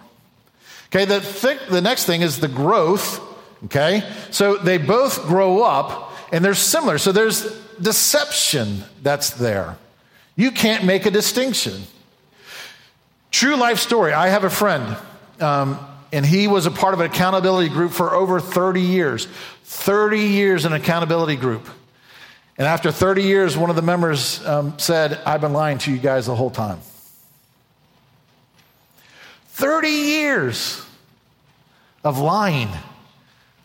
Okay, 0.94 1.06
the, 1.06 1.22
th- 1.22 1.70
the 1.72 1.82
next 1.82 2.06
thing 2.06 2.22
is 2.22 2.40
the 2.40 2.48
growth. 2.48 3.20
Okay, 3.66 4.08
so 4.30 4.58
they 4.58 4.78
both 4.78 5.24
grow 5.24 5.64
up 5.64 6.14
and 6.32 6.46
they're 6.46 6.54
similar. 6.54 7.00
So 7.00 7.12
there's 7.12 7.42
deception 7.82 8.84
that's 9.02 9.32
there. 9.32 9.78
You 10.36 10.52
can't 10.52 10.84
make 10.86 11.08
a 11.08 11.12
distinction. 11.12 11.82
True 13.32 13.56
life 13.56 13.80
story. 13.80 14.14
I 14.14 14.28
have 14.28 14.44
a 14.44 14.52
friend, 14.52 14.96
um, 15.40 15.80
and 16.12 16.24
he 16.24 16.48
was 16.48 16.68
a 16.68 16.72
part 16.72 16.94
of 16.94 17.00
an 17.00 17.08
accountability 17.08 17.70
group 17.70 17.92
for 17.92 18.14
over 18.14 18.40
30 18.40 18.82
years. 18.82 19.26
30 19.64 20.20
years 20.20 20.66
in 20.66 20.74
an 20.74 20.80
accountability 20.80 21.38
group. 21.38 21.68
And 22.56 22.68
after 22.68 22.92
30 22.92 23.24
years, 23.24 23.58
one 23.58 23.72
of 23.72 23.76
the 23.76 23.82
members 23.82 24.46
um, 24.46 24.78
said, 24.78 25.20
I've 25.26 25.42
been 25.42 25.54
lying 25.54 25.80
to 25.80 25.92
you 25.92 25.98
guys 25.98 26.28
the 26.28 26.36
whole 26.36 26.52
time. 26.52 26.80
30 29.54 29.88
years 29.88 30.84
of 32.04 32.18
lying 32.18 32.70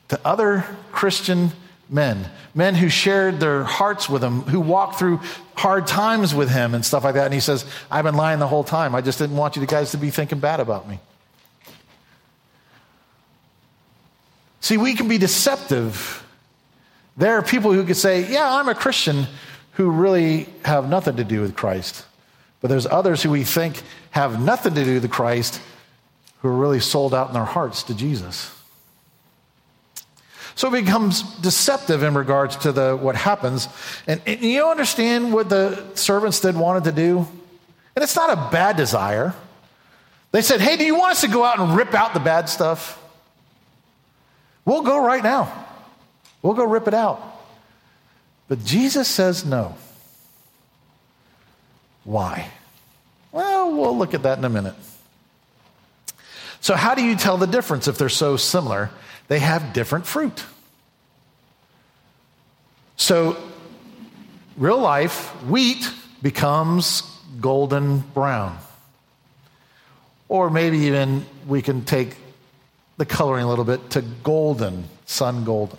to 0.09 0.21
other 0.23 0.65
Christian 0.93 1.51
men, 1.89 2.29
men 2.55 2.75
who 2.75 2.91
shared 2.91 3.41
their 3.41 3.65
hearts 3.65 4.07
with 4.07 4.23
him, 4.23 4.43
who 4.43 4.61
walked 4.61 4.99
through 4.99 5.21
hard 5.55 5.87
times 5.87 6.35
with 6.35 6.51
him 6.51 6.75
and 6.75 6.85
stuff 6.85 7.05
like 7.05 7.15
that. 7.15 7.25
And 7.25 7.33
he 7.33 7.41
says, 7.41 7.65
I've 7.91 8.05
been 8.05 8.17
lying 8.17 8.39
the 8.39 8.47
whole 8.47 8.65
time. 8.65 8.95
I 8.95 9.01
just 9.01 9.19
didn't 9.19 9.37
want 9.37 9.57
you 9.57 9.65
guys 9.65 9.93
to 9.93 9.97
be 9.97 10.11
thinking 10.11 10.41
bad 10.41 10.61
about 10.61 10.87
me. 10.87 11.01
See, 14.61 14.77
we 14.77 14.95
can 14.95 15.09
be 15.09 15.17
deceptive. 15.17 16.23
There 17.17 17.39
are 17.39 17.43
people 17.43 17.73
who 17.73 17.83
could 17.85 17.97
say, 17.97 18.31
Yeah, 18.31 18.57
I'm 18.57 18.69
a 18.69 18.75
Christian, 18.75 19.27
who 19.73 19.91
really 19.91 20.49
have 20.67 20.87
nothing 20.87 21.17
to 21.17 21.25
do 21.25 21.41
with 21.41 21.57
Christ. 21.57 22.05
But 22.61 22.69
there's 22.69 22.87
others 22.87 23.23
who 23.23 23.31
we 23.31 23.45
think 23.45 23.81
have 24.11 24.39
nothing 24.39 24.75
to 24.75 24.85
do 24.85 25.01
with 25.01 25.11
Christ 25.11 25.63
who 26.41 26.49
are 26.49 26.57
really 26.57 26.81
sold 26.81 27.15
out 27.15 27.29
in 27.29 27.35
their 27.35 27.45
hearts 27.45 27.83
to 27.85 27.95
Jesus. 27.95 28.55
So 30.55 30.75
it 30.75 30.85
becomes 30.85 31.23
deceptive 31.39 32.03
in 32.03 32.15
regards 32.15 32.57
to 32.57 32.73
the, 32.73 32.97
what 32.97 33.15
happens. 33.15 33.69
And, 34.09 34.21
and 34.27 34.41
you 34.41 34.67
understand 34.67 35.33
what 35.33 35.49
the 35.49 35.95
servants 35.95 36.41
did 36.41 36.57
wanted 36.57 36.85
to 36.85 36.93
do? 36.93 37.19
And 37.95 38.03
it's 38.03 38.17
not 38.17 38.31
a 38.31 38.51
bad 38.51 38.77
desire. 38.77 39.35
They 40.33 40.43
said, 40.43 40.61
Hey, 40.61 40.77
do 40.77 40.85
you 40.85 40.97
want 40.97 41.13
us 41.13 41.21
to 41.21 41.29
go 41.29 41.45
out 41.45 41.61
and 41.61 41.77
rip 41.77 41.95
out 41.95 42.13
the 42.13 42.21
bad 42.21 42.49
stuff? 42.49 43.01
We'll 44.65 44.83
go 44.83 45.05
right 45.05 45.23
now. 45.23 45.67
We'll 46.43 46.55
go 46.55 46.65
rip 46.65 46.89
it 46.89 46.95
out. 46.95 47.23
But 48.49 48.65
Jesus 48.65 49.09
says 49.09 49.45
no. 49.45 49.77
Why? 52.05 52.51
Well, 53.33 53.73
we'll 53.77 53.97
look 53.97 54.15
at 54.15 54.25
that 54.25 54.39
in 54.39 54.45
a 54.45 54.49
minute. 54.49 54.75
So, 56.61 56.75
how 56.75 56.95
do 56.95 57.03
you 57.03 57.17
tell 57.17 57.37
the 57.37 57.47
difference 57.47 57.89
if 57.89 57.99
they're 57.99 58.09
so 58.09 58.37
similar? 58.37 58.91
They 59.29 59.39
have 59.39 59.73
different 59.73 60.07
fruit. 60.07 60.45
So, 62.97 63.37
real 64.57 64.79
life, 64.79 65.29
wheat 65.45 65.89
becomes 66.21 67.03
golden 67.41 68.01
brown. 68.01 68.59
Or 70.29 70.51
maybe 70.51 70.79
even 70.79 71.25
we 71.47 71.63
can 71.63 71.85
take 71.85 72.17
the 72.97 73.07
coloring 73.07 73.45
a 73.45 73.49
little 73.49 73.65
bit 73.65 73.91
to 73.91 74.03
golden, 74.03 74.85
sun 75.07 75.45
golden. 75.45 75.79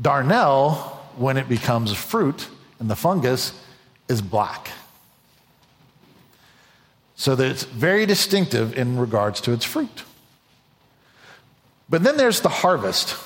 Darnel, 0.00 0.74
when 1.16 1.36
it 1.36 1.48
becomes 1.48 1.92
fruit 1.92 2.48
and 2.80 2.90
the 2.90 2.96
fungus, 2.96 3.52
is 4.08 4.20
black. 4.20 4.70
So 7.22 7.36
that 7.36 7.46
it's 7.46 7.62
very 7.62 8.04
distinctive 8.04 8.76
in 8.76 8.98
regards 8.98 9.40
to 9.42 9.52
its 9.52 9.64
fruit. 9.64 10.02
But 11.88 12.02
then 12.02 12.16
there's 12.16 12.40
the 12.40 12.48
harvest. 12.48 13.16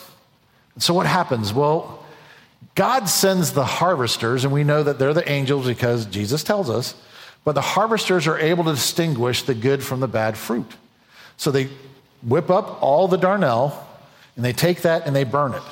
So 0.76 0.92
what 0.92 1.06
happens? 1.06 1.54
Well, 1.54 2.04
God 2.74 3.08
sends 3.08 3.52
the 3.52 3.64
harvesters, 3.64 4.44
and 4.44 4.52
we 4.52 4.64
know 4.64 4.82
that 4.82 4.98
they're 4.98 5.14
the 5.14 5.26
angels 5.26 5.66
because 5.66 6.04
Jesus 6.04 6.44
tells 6.44 6.68
us, 6.68 6.94
but 7.42 7.52
the 7.52 7.62
harvesters 7.62 8.26
are 8.26 8.38
able 8.38 8.64
to 8.64 8.72
distinguish 8.72 9.44
the 9.44 9.54
good 9.54 9.82
from 9.82 10.00
the 10.00 10.08
bad 10.08 10.36
fruit. 10.36 10.70
So 11.38 11.50
they 11.50 11.70
whip 12.22 12.50
up 12.50 12.82
all 12.82 13.08
the 13.08 13.16
darnel, 13.16 13.72
and 14.36 14.44
they 14.44 14.52
take 14.52 14.82
that 14.82 15.06
and 15.06 15.16
they 15.16 15.24
burn 15.24 15.54
it. 15.54 15.62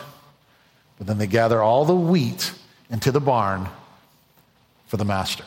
But 0.96 1.08
then 1.08 1.18
they 1.18 1.26
gather 1.26 1.60
all 1.60 1.84
the 1.84 1.94
wheat 1.94 2.54
into 2.88 3.12
the 3.12 3.20
barn 3.20 3.68
for 4.86 4.96
the 4.96 5.04
master. 5.04 5.44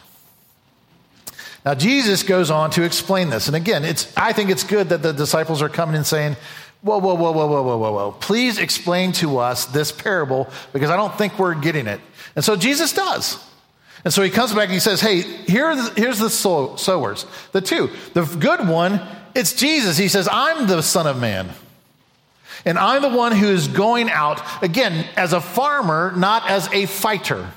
Now, 1.66 1.74
Jesus 1.74 2.24
goes 2.24 2.50
on 2.50 2.72
to 2.72 2.84
explain 2.84 3.30
this. 3.30 3.48
And 3.48 3.56
again, 3.56 3.84
it's, 3.84 4.12
I 4.16 4.34
think 4.34 4.50
it's 4.50 4.64
good 4.64 4.90
that 4.90 5.02
the 5.02 5.12
disciples 5.12 5.62
are 5.62 5.70
coming 5.70 5.96
and 5.96 6.06
saying, 6.06 6.38
Whoa, 6.82 7.00
whoa, 7.00 7.16
whoa, 7.16 7.32
whoa, 7.32 7.48
whoa, 7.48 7.64
whoa, 7.64 7.78
whoa, 7.78 7.92
whoa. 7.92 8.12
Please 8.20 8.60
explain 8.60 9.12
to 9.14 9.40
us 9.40 9.66
this 9.66 9.92
parable 9.92 10.48
because 10.74 10.90
I 10.90 10.96
don't 10.96 11.14
think 11.18 11.40
we're 11.40 11.56
getting 11.56 11.88
it. 11.88 12.00
And 12.36 12.46
so 12.46 12.56
Jesus 12.56 12.94
does. 12.94 13.44
And 14.06 14.14
so 14.14 14.22
he 14.22 14.30
comes 14.30 14.54
back 14.54 14.66
and 14.66 14.74
he 14.74 14.80
says, 14.80 15.02
Hey, 15.02 15.22
here 15.22 15.76
here's 15.94 16.20
the 16.20 16.30
sowers. 16.30 17.26
The 17.52 17.62
two. 17.62 17.90
The 18.14 18.24
good 18.24 18.68
one, 18.68 19.02
it's 19.36 19.54
Jesus. 19.54 19.98
He 19.98 20.08
says, 20.08 20.30
I'm 20.32 20.68
the 20.68 20.82
Son 20.82 21.08
of 21.08 21.20
Man. 21.20 21.50
And 22.64 22.78
I'm 22.78 23.02
the 23.02 23.10
one 23.10 23.34
who 23.34 23.48
is 23.48 23.68
going 23.68 24.10
out, 24.10 24.42
again, 24.64 25.08
as 25.16 25.34
a 25.34 25.42
farmer, 25.42 26.14
not 26.16 26.50
as 26.50 26.68
a 26.74 26.86
fighter. 26.86 27.50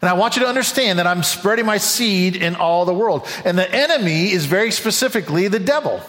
And 0.00 0.08
I 0.08 0.14
want 0.14 0.36
you 0.36 0.42
to 0.42 0.48
understand 0.48 0.98
that 0.98 1.06
I'm 1.06 1.22
spreading 1.22 1.66
my 1.66 1.76
seed 1.76 2.36
in 2.36 2.56
all 2.56 2.84
the 2.84 2.94
world. 2.94 3.26
And 3.44 3.58
the 3.58 3.70
enemy 3.70 4.32
is 4.32 4.46
very 4.46 4.70
specifically 4.70 5.48
the 5.48 5.58
devil. 5.58 6.00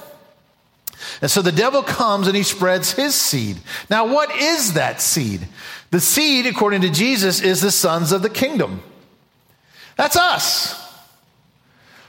And 1.21 1.29
so 1.29 1.41
the 1.41 1.51
devil 1.51 1.83
comes 1.83 2.27
and 2.27 2.35
he 2.35 2.43
spreads 2.43 2.93
his 2.93 3.15
seed. 3.15 3.57
Now, 3.89 4.07
what 4.07 4.33
is 4.35 4.73
that 4.73 5.01
seed? 5.01 5.47
The 5.89 5.99
seed, 5.99 6.45
according 6.45 6.81
to 6.81 6.89
Jesus, 6.89 7.41
is 7.41 7.59
the 7.61 7.71
sons 7.71 8.11
of 8.11 8.21
the 8.21 8.29
kingdom. 8.29 8.81
That's 9.97 10.15
us. 10.15 10.79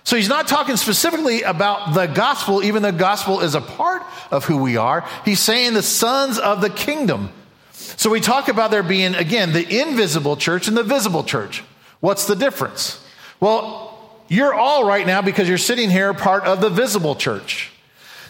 So 0.05 0.17
he's 0.17 0.29
not 0.29 0.49
talking 0.49 0.77
specifically 0.77 1.43
about 1.43 1.95
the 1.95 2.07
gospel, 2.07 2.63
even 2.63 2.83
though 2.83 2.91
the 2.91 2.99
gospel 2.99 3.41
is 3.41 3.55
a 3.55 3.61
part 3.61 4.03
of 4.31 4.45
who 4.45 4.59
we 4.59 4.77
are. 4.77 5.07
He's 5.25 5.41
saying 5.41 5.75
the 5.75 5.83
sons 5.83 6.39
of 6.39 6.61
the 6.61 6.71
kingdom. 6.71 7.31
So 7.73 8.11
we 8.11 8.21
talk 8.21 8.49
about 8.49 8.71
there 8.71 8.83
being, 8.83 9.15
again, 9.15 9.53
the 9.53 9.81
invisible 9.81 10.37
church 10.37 10.69
and 10.69 10.77
the 10.77 10.83
visible 10.83 11.25
church. 11.25 11.63
What's 12.03 12.27
the 12.27 12.35
difference? 12.35 13.01
Well, 13.39 13.97
you're 14.27 14.53
all 14.53 14.85
right 14.85 15.07
now 15.07 15.23
because 15.23 15.49
you're 15.49 15.57
sitting 15.57 15.89
here 15.89 16.13
part 16.13 16.43
of 16.45 16.61
the 16.61 16.69
visible 16.69 17.15
church. 17.15 17.71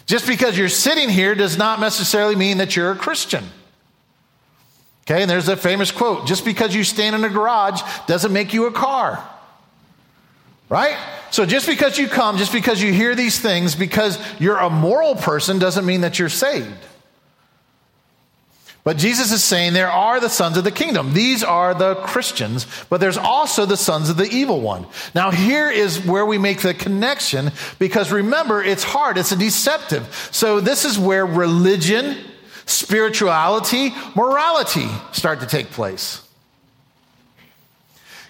Just 0.05 0.27
because 0.27 0.55
you're 0.55 0.69
sitting 0.69 1.09
here 1.09 1.33
does 1.33 1.57
not 1.57 1.79
necessarily 1.79 2.35
mean 2.35 2.57
that 2.59 2.75
you're 2.75 2.91
a 2.91 2.95
Christian. 2.95 3.43
Okay, 5.05 5.23
and 5.23 5.31
there's 5.31 5.47
a 5.47 5.57
famous 5.57 5.91
quote 5.91 6.27
just 6.27 6.45
because 6.45 6.75
you 6.75 6.83
stand 6.83 7.15
in 7.15 7.23
a 7.23 7.29
garage 7.29 7.81
doesn't 8.05 8.31
make 8.31 8.53
you 8.53 8.67
a 8.67 8.71
car. 8.71 9.27
Right? 10.69 10.95
So 11.31 11.43
just 11.43 11.65
because 11.65 11.97
you 11.97 12.07
come, 12.07 12.37
just 12.37 12.53
because 12.53 12.79
you 12.79 12.93
hear 12.93 13.15
these 13.15 13.39
things, 13.39 13.73
because 13.73 14.19
you're 14.39 14.57
a 14.57 14.69
moral 14.69 15.15
person 15.15 15.57
doesn't 15.57 15.85
mean 15.85 16.01
that 16.01 16.19
you're 16.19 16.29
saved. 16.29 16.77
But 18.83 18.97
Jesus 18.97 19.31
is 19.31 19.41
saying 19.41 19.73
there 19.73 19.91
are 19.91 20.19
the 20.19 20.29
sons 20.29 20.57
of 20.57 20.65
the 20.65 20.71
kingdom. 20.71 21.13
These 21.13 21.41
are 21.41 21.73
the 21.73 21.95
Christians, 21.95 22.67
but 22.89 22.99
there's 22.99 23.17
also 23.17 23.65
the 23.65 23.77
sons 23.77 24.09
of 24.09 24.17
the 24.17 24.29
evil 24.29 24.59
one. 24.59 24.85
Now, 25.15 25.31
here 25.31 25.71
is 25.71 26.05
where 26.05 26.25
we 26.25 26.37
make 26.37 26.61
the 26.61 26.73
connection 26.73 27.51
because 27.79 28.11
remember, 28.11 28.61
it's 28.61 28.83
hard, 28.83 29.17
it's 29.17 29.31
a 29.31 29.37
deceptive. 29.37 30.13
So, 30.31 30.59
this 30.59 30.83
is 30.83 30.99
where 30.99 31.25
religion, 31.25 32.17
spirituality, 32.65 33.93
morality 34.15 34.89
start 35.13 35.39
to 35.39 35.47
take 35.47 35.67
place. 35.71 36.19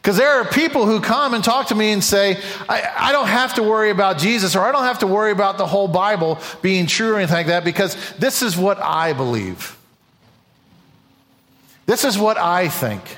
Because 0.04 0.18
there 0.18 0.40
are 0.40 0.46
people 0.46 0.86
who 0.86 1.00
come 1.00 1.34
and 1.34 1.44
talk 1.44 1.70
to 1.70 1.76
me 1.76 1.94
and 1.94 2.04
say, 2.04 2.38
I, 2.68 2.84
I, 2.96 3.12
don't 3.14 3.30
have 3.30 3.54
to 3.54 3.64
worry 3.64 3.90
about 3.90 4.18
Jesus 4.18 4.54
or 4.54 4.60
I 4.60 4.74
don't 4.74 4.84
have 4.84 5.00
to 5.00 5.08
worry 5.08 5.32
about 5.32 5.58
the 5.58 5.66
whole 5.66 5.88
Bible 5.88 6.40
being 6.62 6.88
true 6.88 7.14
or 7.14 7.18
anything 7.18 7.38
like 7.38 7.48
that 7.48 7.64
because 7.64 7.96
this 8.20 8.42
is 8.42 8.58
what 8.58 8.80
I 8.82 9.14
believe. 9.14 9.78
This 11.86 12.06
is 12.06 12.18
what 12.18 12.38
I 12.38 12.70
think. 12.70 13.18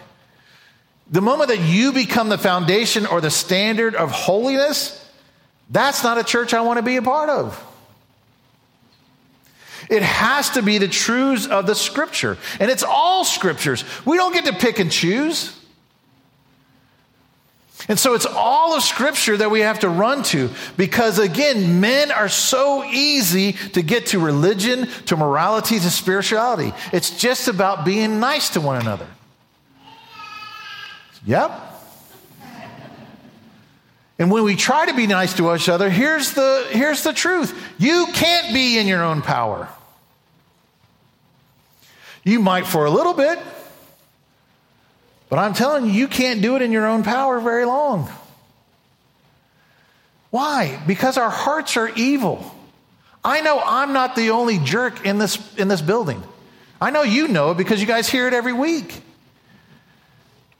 The 1.11 1.21
moment 1.21 1.49
that 1.49 1.59
you 1.59 1.93
become 1.93 2.29
the 2.29 2.37
foundation 2.37 3.05
or 3.05 3.21
the 3.21 3.29
standard 3.29 3.95
of 3.95 4.11
holiness, 4.11 5.01
that's 5.69 6.03
not 6.03 6.17
a 6.17 6.23
church 6.23 6.53
I 6.53 6.61
want 6.61 6.77
to 6.77 6.83
be 6.83 6.95
a 6.95 7.01
part 7.01 7.29
of. 7.29 7.61
It 9.89 10.01
has 10.01 10.51
to 10.51 10.63
be 10.63 10.79
the 10.79 10.87
truths 10.87 11.45
of 11.45 11.67
the 11.67 11.75
scripture. 11.75 12.37
And 12.59 12.71
it's 12.71 12.83
all 12.83 13.23
scriptures. 13.23 13.83
We 14.03 14.17
don't 14.17 14.33
get 14.33 14.45
to 14.45 14.53
pick 14.53 14.79
and 14.79 14.91
choose. 14.91 15.55
And 17.87 17.99
so 17.99 18.15
it's 18.15 18.25
all 18.25 18.75
of 18.75 18.81
scripture 18.81 19.37
that 19.37 19.51
we 19.51 19.59
have 19.59 19.81
to 19.81 19.89
run 19.89 20.23
to 20.23 20.49
because 20.75 21.19
again, 21.19 21.79
men 21.79 22.11
are 22.11 22.29
so 22.29 22.83
easy 22.83 23.53
to 23.53 23.83
get 23.83 24.07
to 24.07 24.19
religion, 24.19 24.87
to 25.05 25.15
morality, 25.15 25.79
to 25.79 25.89
spirituality. 25.91 26.73
It's 26.91 27.15
just 27.15 27.47
about 27.47 27.85
being 27.85 28.19
nice 28.19 28.49
to 28.51 28.61
one 28.61 28.81
another. 28.81 29.07
Yep. 31.25 31.61
And 34.17 34.31
when 34.31 34.43
we 34.43 34.55
try 34.55 34.85
to 34.85 34.93
be 34.93 35.07
nice 35.07 35.33
to 35.35 35.53
each 35.53 35.67
other, 35.67 35.89
here's 35.89 36.33
the, 36.33 36.67
here's 36.69 37.03
the 37.03 37.13
truth. 37.13 37.53
You 37.77 38.07
can't 38.13 38.53
be 38.53 38.77
in 38.77 38.87
your 38.87 39.03
own 39.03 39.21
power. 39.21 39.67
You 42.23 42.39
might 42.39 42.65
for 42.65 42.85
a 42.85 42.89
little 42.89 43.13
bit, 43.13 43.37
but 45.29 45.39
I'm 45.39 45.53
telling 45.53 45.85
you, 45.85 45.91
you 45.91 46.07
can't 46.07 46.41
do 46.41 46.55
it 46.55 46.61
in 46.61 46.71
your 46.71 46.85
own 46.85 47.03
power 47.03 47.39
very 47.39 47.65
long. 47.65 48.09
Why? 50.29 50.81
Because 50.85 51.17
our 51.17 51.29
hearts 51.29 51.77
are 51.77 51.89
evil. 51.89 52.51
I 53.23 53.41
know 53.41 53.61
I'm 53.63 53.93
not 53.93 54.15
the 54.15 54.31
only 54.31 54.59
jerk 54.59 55.05
in 55.05 55.17
this, 55.17 55.39
in 55.57 55.67
this 55.67 55.81
building. 55.81 56.21
I 56.79 56.91
know 56.91 57.03
you 57.03 57.27
know 57.27 57.51
it 57.51 57.57
because 57.57 57.81
you 57.81 57.87
guys 57.87 58.07
hear 58.07 58.27
it 58.27 58.33
every 58.33 58.53
week. 58.53 59.01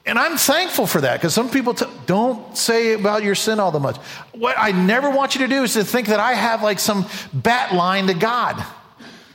And 0.06 0.20
I'm 0.20 0.38
thankful 0.38 0.86
for 0.88 1.02
that 1.02 1.20
because 1.20 1.34
some 1.34 1.50
people 1.50 1.74
t- 1.74 1.86
don't 2.06 2.56
say 2.56 2.94
about 2.94 3.24
your 3.24 3.36
sin 3.36 3.60
all 3.60 3.72
the 3.72 3.80
much. 3.80 3.98
What 4.34 4.56
I 4.58 4.72
never 4.72 5.10
want 5.10 5.36
you 5.36 5.42
to 5.42 5.48
do 5.48 5.64
is 5.64 5.74
to 5.74 5.84
think 5.84 6.08
that 6.08 6.20
I 6.20 6.34
have 6.34 6.62
like 6.62 6.80
some 6.80 7.06
bat 7.34 7.74
line 7.74 8.08
to 8.08 8.14
God. 8.14 8.64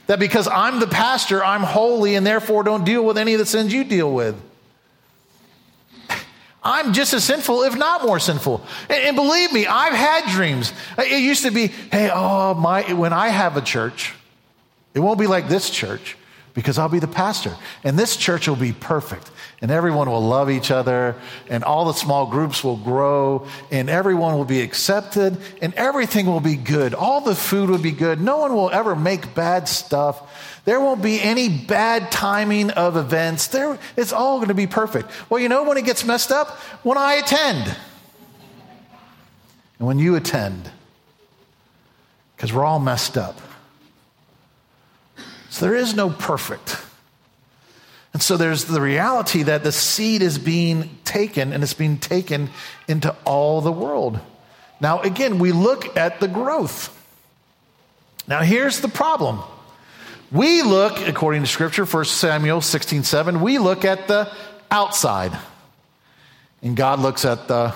That 0.06 0.18
because 0.18 0.49
I'm 0.49 0.80
the 0.80 0.87
pastor, 0.87 1.44
I'm 1.44 1.62
holy 1.62 2.14
and 2.14 2.26
therefore 2.26 2.62
don't 2.62 2.84
deal 2.84 3.04
with 3.04 3.18
any 3.18 3.34
of 3.34 3.38
the 3.40 3.47
sins 3.47 3.73
you 3.73 3.84
deal 3.84 4.12
with. 4.12 4.40
I'm 6.62 6.92
just 6.92 7.14
as 7.14 7.25
sinful, 7.25 7.62
if 7.62 7.76
not 7.76 8.02
more 8.02 8.20
sinful. 8.20 8.62
And, 8.88 9.02
and, 9.02 9.16
believe 9.16 9.52
me, 9.52 9.66
I've 9.66 9.94
had 9.94 10.30
dreams. 10.30 10.73
It 10.99 11.23
used 11.23 11.44
to 11.44 11.50
be, 11.50 11.68
hey, 11.68 12.10
oh, 12.12 12.54
my, 12.54 12.92
when 12.92 13.12
I 13.12 13.28
have 13.28 13.56
a 13.56 13.62
church, 13.62 14.14
it 14.94 15.00
won't 15.00 15.18
be 15.18 15.26
like 15.26 15.49
this 15.49 15.70
church 15.70 16.16
because 16.52 16.78
I'll 16.78 16.88
be 16.88 16.99
the 16.99 17.08
pastor. 17.08 17.54
And 17.84 17.99
this 17.99 18.16
church 18.16 18.49
will 18.49 18.56
be 18.56 18.73
perfect. 18.73 19.30
And 19.62 19.70
everyone 19.70 20.10
will 20.10 20.23
love 20.23 20.50
each 20.50 20.70
other. 20.70 21.16
And 21.49 21.64
all 21.64 21.86
the 21.86 21.92
small 21.92 22.26
groups 22.26 22.64
will 22.64 22.76
grow. 22.76 23.46
And 23.70 23.88
everyone 23.88 24.36
will 24.36 24.44
be 24.44 24.60
accepted. 24.60 25.38
And 25.62 25.73
everything 25.75 26.26
will 26.26 26.40
be 26.40 26.56
good. 26.56 26.94
All 26.94 27.20
the 27.20 27.34
food 27.34 27.70
will 27.70 27.78
be 27.78 27.92
good. 27.92 28.20
No 28.20 28.38
one 28.38 28.54
will 28.54 28.70
ever 28.70 28.96
make 28.96 29.34
bad 29.34 29.68
stuff. 29.68 30.50
There 30.64 30.80
won't 30.80 31.02
be 31.02 31.20
any 31.20 31.49
bad 31.49 32.12
timing 32.12 32.70
of 32.70 32.96
events. 32.96 33.49
There, 33.49 33.78
it's 33.96 34.12
all 34.12 34.38
going 34.38 34.49
to 34.49 34.54
be 34.54 34.66
perfect. 34.66 35.10
Well, 35.30 35.40
you 35.40 35.49
know 35.49 35.64
when 35.64 35.76
it 35.76 35.84
gets 35.84 36.04
messed 36.04 36.30
up? 36.30 36.50
When 36.82 36.99
I 36.99 37.14
attend. 37.14 37.76
And 39.78 39.88
when 39.88 39.99
you 39.99 40.16
attend. 40.16 40.70
Because 42.36 42.52
we're 42.52 42.64
all 42.64 42.78
messed 42.78 43.16
up. 43.16 43.40
So 45.49 45.66
there 45.66 45.75
is 45.75 45.94
no 45.94 46.10
perfect. 46.10 46.76
And 48.12 48.23
so 48.23 48.36
there's 48.36 48.64
the 48.64 48.80
reality 48.80 49.44
that 49.44 49.62
the 49.62 49.73
seed 49.73 50.23
is 50.23 50.38
being 50.38 50.99
taken 51.04 51.52
and 51.52 51.62
it's 51.62 51.75
being 51.75 51.99
taken 51.99 52.50
into 52.88 53.14
all 53.25 53.60
the 53.60 53.73
world. 53.73 54.20
Now, 54.80 55.00
again, 55.00 55.38
we 55.38 55.52
look 55.52 55.96
at 55.96 56.20
the 56.20 56.28
growth. 56.28 56.96
Now, 58.26 58.42
here's 58.42 58.80
the 58.80 58.88
problem 58.88 59.40
we 60.32 60.62
look, 60.62 61.06
according 61.08 61.43
to 61.43 61.49
Scripture, 61.49 61.84
1 61.84 62.04
Samuel 62.04 62.60
16 62.60 63.04
7, 63.04 63.40
we 63.40 63.58
look 63.58 63.84
at 63.84 64.06
the 64.08 64.30
outside, 64.71 65.36
and 66.62 66.76
God 66.76 67.00
looks 67.00 67.25
at 67.25 67.49
the 67.49 67.75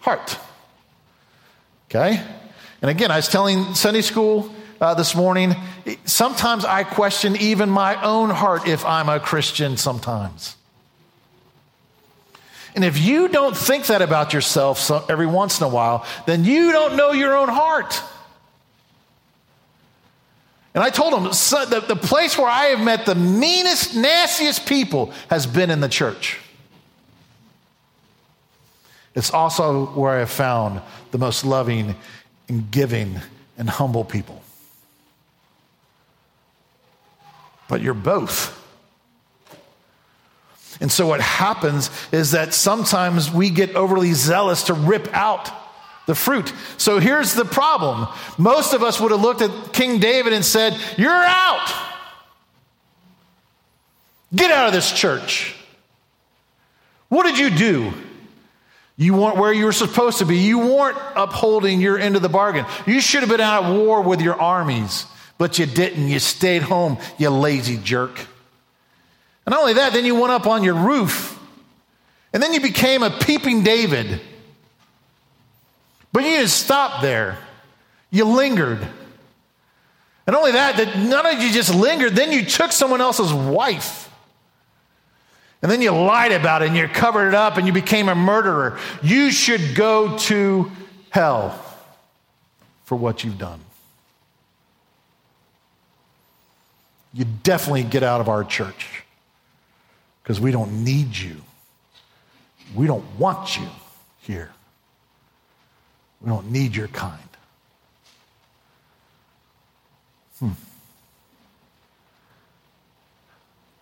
heart. 0.00 0.38
Okay? 1.88 2.22
And 2.80 2.90
again, 2.90 3.10
I 3.10 3.16
was 3.16 3.28
telling 3.28 3.74
Sunday 3.74 4.00
school 4.00 4.50
uh, 4.80 4.94
this 4.94 5.14
morning, 5.14 5.54
sometimes 6.06 6.64
I 6.64 6.84
question 6.84 7.36
even 7.36 7.68
my 7.68 8.02
own 8.02 8.30
heart 8.30 8.66
if 8.66 8.84
I'm 8.86 9.08
a 9.08 9.20
Christian 9.20 9.76
sometimes. 9.76 10.56
And 12.74 12.84
if 12.84 12.98
you 12.98 13.28
don't 13.28 13.56
think 13.56 13.86
that 13.86 14.00
about 14.00 14.32
yourself 14.32 14.90
every 15.10 15.26
once 15.26 15.60
in 15.60 15.66
a 15.66 15.68
while, 15.68 16.06
then 16.26 16.44
you 16.44 16.72
don't 16.72 16.96
know 16.96 17.12
your 17.12 17.36
own 17.36 17.48
heart. 17.48 18.00
And 20.74 20.84
I 20.84 20.90
told 20.90 21.14
him, 21.14 21.24
the, 21.24 21.84
the 21.86 21.96
place 21.96 22.38
where 22.38 22.48
I 22.48 22.66
have 22.66 22.80
met 22.80 23.04
the 23.04 23.16
meanest, 23.16 23.96
nastiest 23.96 24.66
people 24.66 25.12
has 25.28 25.46
been 25.46 25.70
in 25.70 25.80
the 25.80 25.88
church. 25.88 26.38
It's 29.14 29.32
also 29.32 29.86
where 29.86 30.12
I 30.12 30.18
have 30.20 30.30
found 30.30 30.80
the 31.10 31.18
most 31.18 31.44
loving 31.44 31.96
and 32.48 32.70
giving 32.70 33.20
and 33.58 33.68
humble 33.68 34.04
people. 34.04 34.42
But 37.66 37.82
you're 37.82 37.94
both. 37.94 38.56
And 40.80 40.90
so 40.90 41.06
what 41.06 41.20
happens 41.20 41.90
is 42.12 42.30
that 42.30 42.54
sometimes 42.54 43.30
we 43.30 43.50
get 43.50 43.74
overly 43.74 44.12
zealous 44.12 44.64
to 44.64 44.74
rip 44.74 45.12
out 45.12 45.50
the 46.06 46.14
fruit. 46.14 46.52
So 46.76 46.98
here's 46.98 47.34
the 47.34 47.44
problem. 47.44 48.08
Most 48.38 48.72
of 48.72 48.82
us 48.82 49.00
would 49.00 49.10
have 49.10 49.20
looked 49.20 49.42
at 49.42 49.72
King 49.72 50.00
David 50.00 50.32
and 50.32 50.44
said, 50.44 50.76
You're 50.96 51.12
out. 51.12 51.72
Get 54.34 54.50
out 54.50 54.68
of 54.68 54.72
this 54.72 54.92
church. 54.92 55.54
What 57.08 57.24
did 57.24 57.38
you 57.38 57.50
do? 57.50 57.92
You 58.96 59.14
weren't 59.14 59.36
where 59.36 59.52
you 59.52 59.64
were 59.64 59.72
supposed 59.72 60.18
to 60.18 60.26
be. 60.26 60.36
You 60.36 60.58
weren't 60.58 60.98
upholding 61.16 61.80
your 61.80 61.98
end 61.98 62.16
of 62.16 62.22
the 62.22 62.28
bargain. 62.28 62.66
You 62.86 63.00
should 63.00 63.20
have 63.20 63.30
been 63.30 63.40
out 63.40 63.64
at 63.64 63.72
war 63.72 64.02
with 64.02 64.20
your 64.20 64.40
armies, 64.40 65.06
but 65.38 65.58
you 65.58 65.66
didn't. 65.66 66.08
You 66.08 66.18
stayed 66.18 66.62
home, 66.62 66.98
you 67.18 67.30
lazy 67.30 67.78
jerk. 67.78 68.18
And 69.46 69.52
not 69.54 69.60
only 69.60 69.72
that, 69.74 69.94
then 69.94 70.04
you 70.04 70.14
went 70.14 70.32
up 70.32 70.46
on 70.46 70.62
your 70.62 70.74
roof. 70.74 71.38
And 72.32 72.42
then 72.42 72.52
you 72.52 72.60
became 72.60 73.02
a 73.02 73.10
peeping 73.10 73.64
David. 73.64 74.20
But 76.12 76.24
you 76.24 76.30
didn't 76.30 76.48
stop 76.48 77.02
there. 77.02 77.38
You 78.10 78.24
lingered. 78.24 78.86
And 80.26 80.36
only 80.36 80.52
that, 80.52 80.76
that 80.76 80.98
none 80.98 81.26
of 81.26 81.42
you 81.42 81.52
just 81.52 81.74
lingered, 81.74 82.14
then 82.14 82.32
you 82.32 82.44
took 82.44 82.72
someone 82.72 83.00
else's 83.00 83.32
wife. 83.32 84.08
And 85.62 85.70
then 85.70 85.82
you 85.82 85.90
lied 85.90 86.32
about 86.32 86.62
it 86.62 86.68
and 86.68 86.76
you 86.76 86.88
covered 86.88 87.28
it 87.28 87.34
up 87.34 87.56
and 87.56 87.66
you 87.66 87.72
became 87.72 88.08
a 88.08 88.14
murderer. 88.14 88.78
You 89.02 89.30
should 89.30 89.74
go 89.74 90.16
to 90.18 90.70
hell 91.10 91.60
for 92.84 92.96
what 92.96 93.24
you've 93.24 93.38
done. 93.38 93.60
You 97.12 97.26
definitely 97.42 97.82
get 97.82 98.02
out 98.02 98.20
of 98.20 98.28
our 98.28 98.44
church 98.44 99.02
because 100.22 100.40
we 100.40 100.52
don't 100.52 100.84
need 100.84 101.16
you. 101.16 101.36
We 102.74 102.86
don't 102.86 103.04
want 103.18 103.58
you 103.58 103.66
here. 104.20 104.52
We 106.20 106.28
don't 106.28 106.50
need 106.50 106.76
your 106.76 106.88
kind. 106.88 107.18
Hmm. 110.38 110.50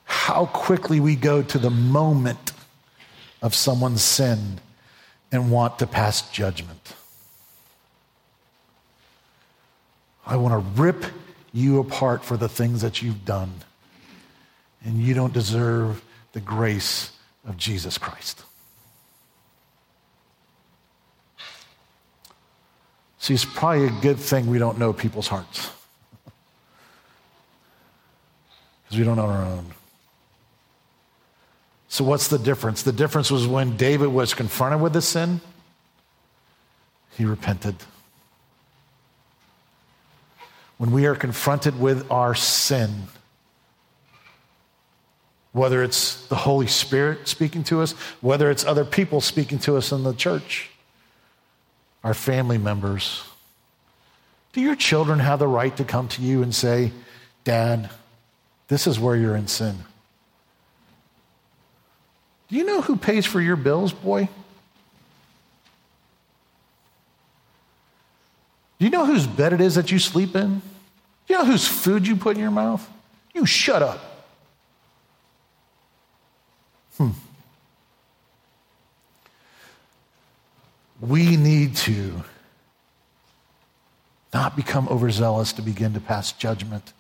How 0.05 0.46
quickly 0.46 1.01
we 1.01 1.16
go 1.16 1.42
to 1.42 1.59
the 1.59 1.70
moment 1.70 2.53
of 3.42 3.55
someone's 3.55 4.03
sin 4.03 4.61
and 5.31 5.51
want 5.51 5.79
to 5.79 5.87
pass 5.87 6.31
judgment. 6.31 6.94
I 10.27 10.37
want 10.37 10.53
to 10.53 10.83
rip 10.83 11.07
you 11.53 11.81
apart 11.81 12.24
for 12.24 12.37
the 12.37 12.48
things 12.48 12.83
that 12.83 13.03
you've 13.03 13.24
done, 13.24 13.53
and 14.85 14.98
you 14.98 15.14
don't 15.14 15.33
deserve 15.33 16.05
the 16.33 16.40
grace 16.40 17.12
of 17.46 17.57
Jesus 17.57 17.96
Christ. 17.96 18.44
See, 23.18 23.35
it's 23.35 23.44
probably 23.44 23.87
a 23.87 24.00
good 24.00 24.18
thing 24.18 24.46
we 24.46 24.59
don't 24.59 24.78
know 24.78 24.92
people's 24.92 25.28
hearts. 25.28 25.70
Because 28.85 28.98
we 28.98 29.04
don't 29.04 29.16
know 29.16 29.26
our 29.26 29.44
own. 29.44 29.66
So, 31.88 32.04
what's 32.04 32.28
the 32.28 32.38
difference? 32.38 32.83
The 32.83 32.92
difference 32.92 33.31
was 33.31 33.46
when 33.46 33.76
David 33.76 34.09
was 34.09 34.35
confronted 34.35 34.81
with 34.81 34.92
the 34.92 35.02
sin, 35.02 35.40
he 37.16 37.24
repented. 37.24 37.76
When 40.76 40.92
we 40.92 41.07
are 41.07 41.16
confronted 41.16 41.81
with 41.81 42.09
our 42.11 42.35
sin, 42.37 43.09
whether 45.52 45.83
it's 45.83 46.26
the 46.28 46.37
Holy 46.37 46.68
Spirit 46.68 47.26
speaking 47.26 47.64
to 47.64 47.81
us, 47.81 47.92
whether 48.20 48.50
it's 48.50 48.64
other 48.64 48.85
people 48.85 49.20
speaking 49.20 49.59
to 49.61 49.76
us 49.76 49.90
in 49.90 50.04
the 50.04 50.12
church, 50.12 50.70
our 52.04 52.14
family 52.14 52.58
members, 52.58 53.22
do 54.52 54.61
your 54.61 54.76
children 54.76 55.18
have 55.18 55.38
the 55.38 55.48
right 55.48 55.76
to 55.76 55.84
come 55.84 56.08
to 56.08 56.22
you 56.22 56.42
and 56.42 56.54
say, 56.54 56.92
Dad, 57.44 57.90
this 58.68 58.87
is 58.87 58.98
where 58.98 59.16
you're 59.16 59.37
in 59.37 59.48
sin? 59.48 59.76
Do 62.48 62.56
you 62.56 62.64
know 62.64 62.80
who 62.80 62.96
pays 62.96 63.26
for 63.26 63.40
your 63.40 63.56
bills, 63.56 63.92
boy? 63.92 64.28
Do 68.78 68.84
you 68.84 68.90
know 68.90 69.04
whose 69.04 69.26
bed 69.26 69.52
it 69.52 69.61
is 69.61 69.74
that 69.74 69.90
you 69.90 69.98
sleep 69.98 70.34
in? 70.37 70.58
Do 70.58 71.34
you 71.34 71.38
know 71.38 71.44
whose 71.44 71.66
food 71.66 72.06
you 72.06 72.16
put 72.16 72.37
in 72.37 72.42
your 72.42 72.50
mouth? 72.50 72.88
You 73.34 73.44
shut 73.44 73.82
up. 73.82 74.00
Hmm. 76.96 77.11
We 81.00 81.37
need 81.37 81.76
to 81.76 82.24
not 84.34 84.56
become 84.56 84.88
overzealous 84.88 85.52
to 85.54 85.62
begin 85.62 85.94
to 85.94 86.00
pass 86.00 86.32
judgment, 86.32 86.92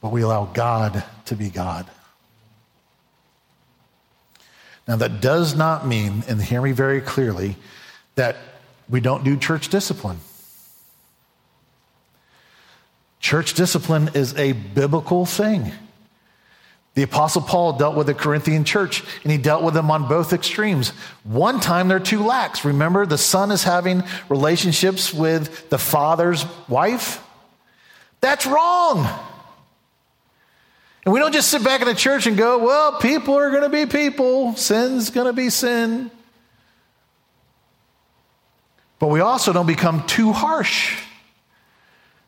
but 0.00 0.10
we 0.12 0.22
allow 0.22 0.46
God 0.46 1.04
to 1.26 1.36
be 1.36 1.50
God. 1.50 1.86
Now, 4.86 4.96
that 4.96 5.20
does 5.20 5.54
not 5.54 5.86
mean, 5.86 6.24
and 6.28 6.42
hear 6.42 6.60
me 6.60 6.72
very 6.72 7.00
clearly, 7.00 7.56
that 8.16 8.36
we 8.88 9.00
don't 9.00 9.24
do 9.24 9.36
church 9.36 9.68
discipline. 9.68 10.18
Church 13.18 13.54
discipline 13.54 14.10
is 14.14 14.34
a 14.34 14.52
biblical 14.52 15.24
thing. 15.24 15.72
The 16.94 17.02
Apostle 17.02 17.42
Paul 17.42 17.72
dealt 17.72 17.96
with 17.96 18.06
the 18.06 18.14
Corinthian 18.14 18.64
church, 18.64 19.02
and 19.24 19.32
he 19.32 19.38
dealt 19.38 19.64
with 19.64 19.74
them 19.74 19.90
on 19.90 20.06
both 20.06 20.32
extremes. 20.32 20.90
One 21.24 21.58
time 21.58 21.88
they're 21.88 21.98
too 21.98 22.24
lax. 22.24 22.64
Remember, 22.64 23.04
the 23.04 23.18
son 23.18 23.50
is 23.50 23.64
having 23.64 24.04
relationships 24.28 25.12
with 25.12 25.70
the 25.70 25.78
father's 25.78 26.46
wife? 26.68 27.20
That's 28.20 28.46
wrong. 28.46 29.08
And 31.04 31.12
we 31.12 31.18
don't 31.18 31.32
just 31.32 31.50
sit 31.50 31.64
back 31.64 31.80
in 31.80 31.88
the 31.88 31.94
church 31.94 32.26
and 32.26 32.36
go, 32.36 32.58
well, 32.58 32.98
people 33.00 33.34
are 33.34 33.50
going 33.50 33.64
to 33.64 33.68
be 33.68 33.86
people, 33.86 34.54
sin's 34.54 35.10
going 35.10 35.26
to 35.26 35.32
be 35.32 35.50
sin. 35.50 36.10
But 39.00 39.08
we 39.08 39.20
also 39.20 39.52
don't 39.52 39.66
become 39.66 40.06
too 40.06 40.32
harsh. 40.32 41.02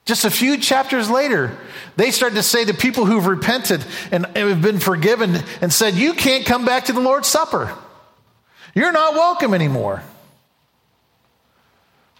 Just 0.06 0.24
a 0.24 0.30
few 0.30 0.56
chapters 0.56 1.10
later, 1.10 1.56
they 1.96 2.10
start 2.10 2.34
to 2.34 2.42
say 2.42 2.64
to 2.64 2.72
people 2.72 3.04
who've 3.04 3.26
repented 3.26 3.84
and 4.10 4.24
have 4.36 4.62
been 4.62 4.78
forgiven 4.78 5.36
and 5.60 5.72
said, 5.72 5.94
You 5.94 6.14
can't 6.14 6.46
come 6.46 6.64
back 6.64 6.86
to 6.86 6.92
the 6.92 7.00
Lord's 7.00 7.28
Supper. 7.28 7.76
You're 8.74 8.92
not 8.92 9.14
welcome 9.14 9.52
anymore. 9.52 10.02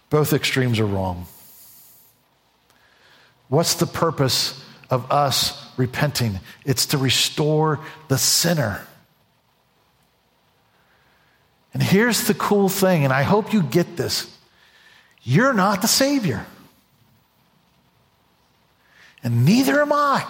Both 0.09 0.33
extremes 0.33 0.79
are 0.79 0.85
wrong. 0.85 1.25
What's 3.49 3.75
the 3.75 3.85
purpose 3.85 4.63
of 4.89 5.11
us 5.11 5.67
repenting, 5.77 6.39
it's 6.65 6.87
to 6.87 6.97
restore 6.97 7.79
the 8.07 8.17
sinner. 8.17 8.85
And 11.73 11.83
here's 11.83 12.27
the 12.27 12.33
cool 12.33 12.69
thing, 12.69 13.03
and 13.03 13.13
I 13.13 13.23
hope 13.23 13.53
you 13.53 13.61
get 13.61 13.95
this 13.95 14.33
you're 15.23 15.53
not 15.53 15.81
the 15.81 15.87
Savior, 15.87 16.45
and 19.23 19.45
neither 19.45 19.81
am 19.81 19.91
I. 19.91 20.25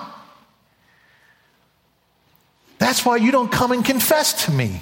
That's 2.80 3.06
why 3.06 3.18
you 3.18 3.32
don't 3.32 3.52
come 3.52 3.72
and 3.72 3.84
confess 3.84 4.46
to 4.46 4.52
me. 4.52 4.82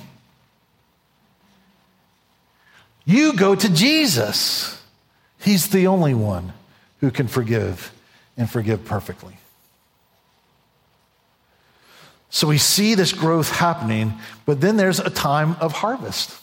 You 3.06 3.34
go 3.34 3.56
to 3.56 3.74
Jesus. 3.74 4.82
He's 5.40 5.70
the 5.70 5.88
only 5.88 6.14
one 6.14 6.54
who 7.00 7.12
can 7.12 7.28
forgive 7.28 7.94
and 8.36 8.50
forgive 8.50 8.84
perfectly. 8.86 9.38
So 12.30 12.48
we 12.48 12.58
see 12.58 12.96
this 12.96 13.14
growth 13.14 13.50
happening, 13.50 14.14
but 14.46 14.60
then 14.60 14.76
there's 14.76 15.00
a 15.00 15.10
time 15.10 15.56
of 15.62 15.72
harvest. 15.72 16.36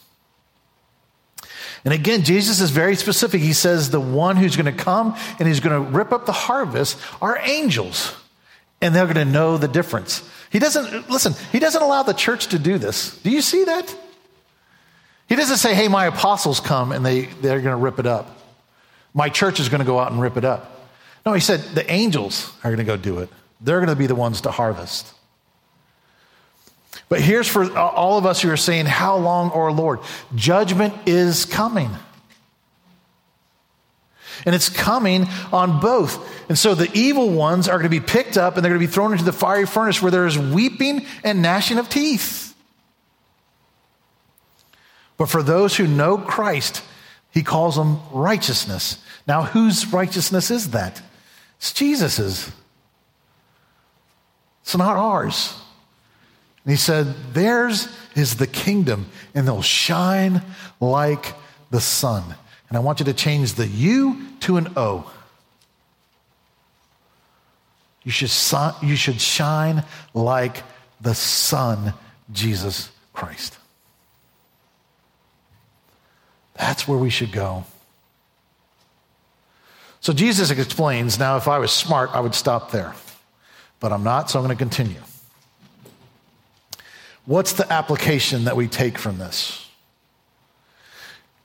And 1.84 1.92
again, 1.92 2.22
Jesus 2.22 2.60
is 2.60 2.70
very 2.70 2.94
specific. 2.94 3.40
He 3.40 3.52
says 3.52 3.90
the 3.90 4.00
one 4.00 4.36
who's 4.36 4.56
going 4.56 4.72
to 4.72 4.84
come 4.84 5.16
and 5.38 5.48
he's 5.48 5.60
going 5.60 5.84
to 5.84 5.90
rip 5.90 6.12
up 6.12 6.26
the 6.26 6.32
harvest 6.32 6.98
are 7.20 7.38
angels, 7.42 8.14
and 8.80 8.94
they're 8.94 9.06
going 9.06 9.16
to 9.16 9.24
know 9.24 9.58
the 9.58 9.68
difference. 9.68 10.28
He 10.50 10.58
doesn't, 10.58 11.10
listen, 11.10 11.34
he 11.50 11.58
doesn't 11.58 11.82
allow 11.82 12.02
the 12.02 12.12
church 12.12 12.48
to 12.48 12.58
do 12.58 12.78
this. 12.78 13.18
Do 13.22 13.30
you 13.30 13.40
see 13.40 13.64
that? 13.64 13.96
He 15.28 15.34
doesn't 15.34 15.56
say, 15.56 15.74
hey, 15.74 15.88
my 15.88 16.06
apostles 16.06 16.60
come 16.60 16.92
and 16.92 17.04
they, 17.04 17.22
they're 17.22 17.60
going 17.60 17.76
to 17.76 17.82
rip 17.82 17.98
it 17.98 18.06
up. 18.06 18.38
My 19.14 19.28
church 19.28 19.60
is 19.60 19.68
going 19.68 19.80
to 19.80 19.86
go 19.86 19.98
out 19.98 20.12
and 20.12 20.20
rip 20.20 20.36
it 20.36 20.44
up. 20.44 20.88
No, 21.24 21.32
he 21.32 21.40
said 21.40 21.60
the 21.74 21.90
angels 21.90 22.52
are 22.62 22.70
going 22.70 22.78
to 22.78 22.84
go 22.84 22.96
do 22.96 23.20
it. 23.20 23.30
They're 23.60 23.78
going 23.78 23.88
to 23.88 23.96
be 23.96 24.06
the 24.06 24.14
ones 24.14 24.42
to 24.42 24.50
harvest. 24.50 25.12
But 27.08 27.20
here's 27.20 27.48
for 27.48 27.76
all 27.78 28.18
of 28.18 28.26
us 28.26 28.42
who 28.42 28.50
are 28.50 28.56
saying, 28.56 28.86
How 28.86 29.16
long, 29.16 29.50
O 29.52 29.70
Lord? 29.70 30.00
Judgment 30.34 30.94
is 31.06 31.44
coming. 31.44 31.90
And 34.44 34.54
it's 34.54 34.68
coming 34.68 35.26
on 35.52 35.80
both. 35.80 36.48
And 36.48 36.58
so 36.58 36.74
the 36.74 36.90
evil 36.94 37.30
ones 37.30 37.68
are 37.68 37.76
going 37.78 37.90
to 37.90 38.00
be 38.00 38.00
picked 38.00 38.36
up 38.36 38.56
and 38.56 38.64
they're 38.64 38.72
going 38.72 38.80
to 38.80 38.86
be 38.86 38.92
thrown 38.92 39.12
into 39.12 39.24
the 39.24 39.32
fiery 39.32 39.66
furnace 39.66 40.02
where 40.02 40.10
there 40.10 40.26
is 40.26 40.38
weeping 40.38 41.06
and 41.22 41.42
gnashing 41.42 41.78
of 41.78 41.88
teeth. 41.88 42.54
But 45.16 45.26
for 45.26 45.42
those 45.42 45.76
who 45.76 45.86
know 45.86 46.18
Christ, 46.18 46.82
he 47.30 47.42
calls 47.42 47.76
them 47.76 48.00
righteousness. 48.10 48.98
Now, 49.26 49.44
whose 49.44 49.92
righteousness 49.92 50.50
is 50.50 50.70
that? 50.70 51.00
It's 51.58 51.72
Jesus's. 51.72 52.50
It's 54.62 54.76
not 54.76 54.96
ours. 54.96 55.61
And 56.64 56.70
he 56.72 56.76
said, 56.76 57.14
Theirs 57.32 57.88
is 58.14 58.36
the 58.36 58.46
kingdom, 58.46 59.06
and 59.34 59.46
they'll 59.46 59.62
shine 59.62 60.42
like 60.80 61.34
the 61.70 61.80
sun. 61.80 62.22
And 62.68 62.76
I 62.76 62.80
want 62.80 63.00
you 63.00 63.06
to 63.06 63.12
change 63.12 63.54
the 63.54 63.66
U 63.66 64.26
to 64.40 64.56
an 64.56 64.72
O. 64.76 65.10
You 68.04 68.10
should, 68.10 68.32
you 68.82 68.96
should 68.96 69.20
shine 69.20 69.84
like 70.14 70.62
the 71.00 71.14
sun, 71.14 71.94
Jesus 72.32 72.90
Christ. 73.12 73.58
That's 76.54 76.86
where 76.86 76.98
we 76.98 77.10
should 77.10 77.32
go. 77.32 77.64
So 80.00 80.12
Jesus 80.12 80.50
explains 80.50 81.18
now, 81.18 81.36
if 81.36 81.46
I 81.46 81.58
was 81.58 81.70
smart, 81.70 82.10
I 82.12 82.20
would 82.20 82.34
stop 82.34 82.72
there. 82.72 82.94
But 83.78 83.92
I'm 83.92 84.02
not, 84.02 84.30
so 84.30 84.38
I'm 84.38 84.44
going 84.44 84.56
to 84.56 84.58
continue. 84.58 85.00
What's 87.24 87.52
the 87.52 87.70
application 87.72 88.44
that 88.44 88.56
we 88.56 88.66
take 88.66 88.98
from 88.98 89.18
this? 89.18 89.68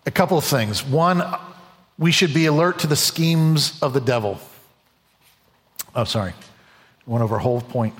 A 0.06 0.12
couple 0.12 0.38
of 0.38 0.44
things. 0.44 0.84
One, 0.84 1.24
we 2.00 2.12
should 2.12 2.34
be 2.34 2.46
alert 2.46 2.80
to 2.80 2.88
the 2.88 2.96
schemes 2.96 3.78
of 3.82 3.94
the 3.94 4.02
devil. 4.02 4.40
Oh, 5.96 6.04
sorry. 6.04 6.34
Went 7.06 7.24
over 7.24 7.38
whole 7.38 7.62
point. 7.62 7.94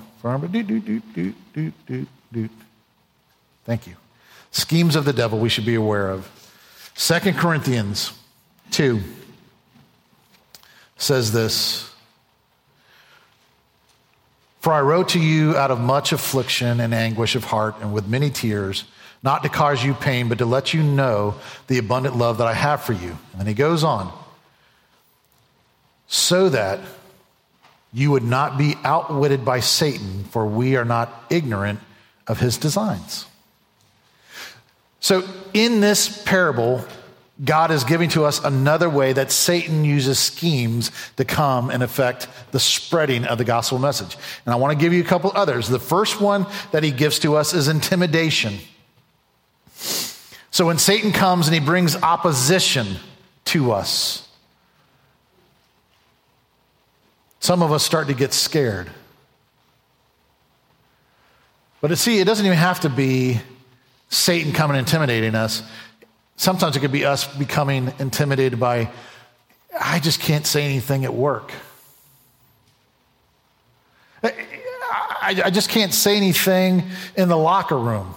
Thank 3.64 3.86
you. 3.86 3.96
Schemes 4.50 4.96
of 4.96 5.04
the 5.04 5.12
devil 5.12 5.38
we 5.38 5.48
should 5.48 5.66
be 5.66 5.74
aware 5.74 6.10
of. 6.10 6.28
Second 6.94 7.36
Corinthians 7.36 8.12
2 8.72 9.00
says 10.96 11.32
this 11.32 11.94
For 14.60 14.72
I 14.72 14.80
wrote 14.80 15.10
to 15.10 15.20
you 15.20 15.56
out 15.56 15.70
of 15.70 15.80
much 15.80 16.12
affliction 16.12 16.80
and 16.80 16.92
anguish 16.92 17.36
of 17.36 17.44
heart 17.44 17.76
and 17.80 17.92
with 17.92 18.08
many 18.08 18.30
tears, 18.30 18.84
not 19.22 19.42
to 19.44 19.48
cause 19.48 19.82
you 19.82 19.94
pain, 19.94 20.28
but 20.28 20.38
to 20.38 20.46
let 20.46 20.74
you 20.74 20.82
know 20.82 21.34
the 21.68 21.78
abundant 21.78 22.16
love 22.16 22.38
that 22.38 22.46
I 22.46 22.54
have 22.54 22.82
for 22.82 22.92
you. 22.92 23.18
And 23.32 23.40
then 23.40 23.46
he 23.46 23.54
goes 23.54 23.84
on, 23.84 24.12
so 26.06 26.48
that 26.48 26.80
you 27.92 28.10
would 28.10 28.24
not 28.24 28.58
be 28.58 28.74
outwitted 28.84 29.44
by 29.44 29.60
Satan, 29.60 30.24
for 30.24 30.46
we 30.46 30.76
are 30.76 30.84
not 30.84 31.24
ignorant 31.30 31.80
of 32.26 32.38
his 32.38 32.58
designs. 32.58 33.26
So, 35.00 35.26
in 35.54 35.80
this 35.80 36.22
parable, 36.24 36.84
God 37.44 37.70
is 37.70 37.84
giving 37.84 38.08
to 38.10 38.24
us 38.24 38.42
another 38.42 38.90
way 38.90 39.12
that 39.12 39.30
Satan 39.30 39.84
uses 39.84 40.18
schemes 40.18 40.90
to 41.16 41.24
come 41.24 41.70
and 41.70 41.82
affect 41.82 42.26
the 42.50 42.58
spreading 42.58 43.24
of 43.24 43.38
the 43.38 43.44
gospel 43.44 43.78
message. 43.78 44.16
And 44.44 44.52
I 44.52 44.56
want 44.56 44.76
to 44.76 44.82
give 44.82 44.92
you 44.92 45.00
a 45.00 45.06
couple 45.06 45.30
others. 45.34 45.68
The 45.68 45.78
first 45.78 46.20
one 46.20 46.46
that 46.72 46.82
he 46.82 46.90
gives 46.90 47.20
to 47.20 47.36
us 47.36 47.54
is 47.54 47.68
intimidation. 47.68 48.58
So 50.50 50.66
when 50.66 50.78
Satan 50.78 51.12
comes 51.12 51.46
and 51.46 51.54
he 51.54 51.60
brings 51.60 51.94
opposition 51.94 52.96
to 53.46 53.70
us, 53.70 54.28
some 57.38 57.62
of 57.62 57.70
us 57.70 57.84
start 57.84 58.08
to 58.08 58.14
get 58.14 58.32
scared. 58.32 58.90
But 61.80 61.96
see, 61.96 62.18
it 62.18 62.24
doesn't 62.24 62.44
even 62.44 62.58
have 62.58 62.80
to 62.80 62.88
be 62.88 63.40
Satan 64.08 64.52
coming 64.52 64.76
intimidating 64.76 65.36
us. 65.36 65.62
Sometimes 66.38 66.76
it 66.76 66.80
could 66.80 66.92
be 66.92 67.04
us 67.04 67.26
becoming 67.36 67.92
intimidated 67.98 68.60
by, 68.60 68.90
I 69.78 69.98
just 69.98 70.20
can't 70.20 70.46
say 70.46 70.64
anything 70.64 71.04
at 71.04 71.12
work. 71.12 71.50
I, 74.22 75.42
I, 75.46 75.50
just 75.50 75.68
can't 75.68 75.92
say 75.92 76.16
anything 76.16 76.84
in 77.16 77.28
the 77.28 77.36
locker 77.36 77.76
room. 77.76 78.14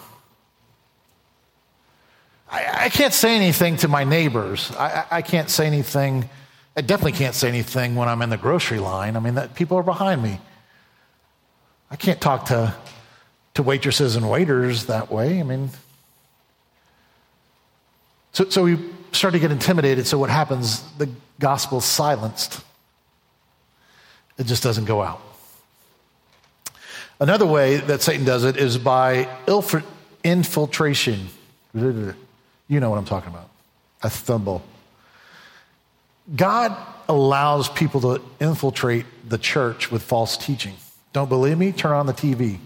I, 2.49 2.85
I 2.85 2.89
can't 2.89 3.13
say 3.13 3.35
anything 3.35 3.77
to 3.77 3.87
my 3.87 4.03
neighbors. 4.03 4.71
I, 4.77 5.05
I, 5.09 5.21
can't 5.23 5.49
say 5.49 5.65
anything. 5.65 6.29
I 6.77 6.81
definitely 6.81 7.13
can't 7.13 7.35
say 7.35 7.49
anything 7.49 7.95
when 7.95 8.07
I'm 8.07 8.21
in 8.21 8.29
the 8.29 8.37
grocery 8.37 8.79
line. 8.79 9.17
I 9.17 9.19
mean, 9.19 9.33
that 9.35 9.55
people 9.55 9.77
are 9.77 9.83
behind 9.83 10.21
me. 10.21 10.39
I 11.89 11.95
can't 11.95 12.21
talk 12.21 12.45
to, 12.45 12.75
to 13.55 13.63
waitresses 13.63 14.15
and 14.15 14.29
waiters 14.29 14.85
that 14.85 15.11
way. 15.11 15.39
I 15.39 15.43
mean, 15.43 15.71
so, 18.33 18.49
so 18.49 18.63
we 18.63 18.79
start 19.11 19.33
to 19.33 19.39
get 19.39 19.51
intimidated. 19.51 20.07
So 20.07 20.17
what 20.17 20.29
happens? 20.29 20.81
The 20.97 21.09
gospel's 21.39 21.85
silenced. 21.85 22.61
It 24.37 24.45
just 24.45 24.63
doesn't 24.63 24.85
go 24.85 25.01
out. 25.01 25.21
Another 27.19 27.45
way 27.45 27.77
that 27.77 28.01
Satan 28.01 28.25
does 28.25 28.43
it 28.43 28.57
is 28.57 28.77
by 28.77 29.29
infiltration. 30.23 31.27
You 31.73 32.15
know 32.67 32.89
what 32.89 32.97
I'm 32.97 33.05
talking 33.05 33.29
about. 33.29 33.49
A 34.01 34.09
thimble. 34.09 34.63
God 36.35 36.75
allows 37.07 37.69
people 37.69 38.01
to 38.01 38.21
infiltrate 38.39 39.05
the 39.27 39.37
church 39.37 39.91
with 39.91 40.01
false 40.01 40.37
teaching. 40.37 40.73
Don't 41.13 41.29
believe 41.29 41.57
me? 41.57 41.71
Turn 41.71 41.91
on 41.91 42.05
the 42.05 42.13
TV. 42.13 42.57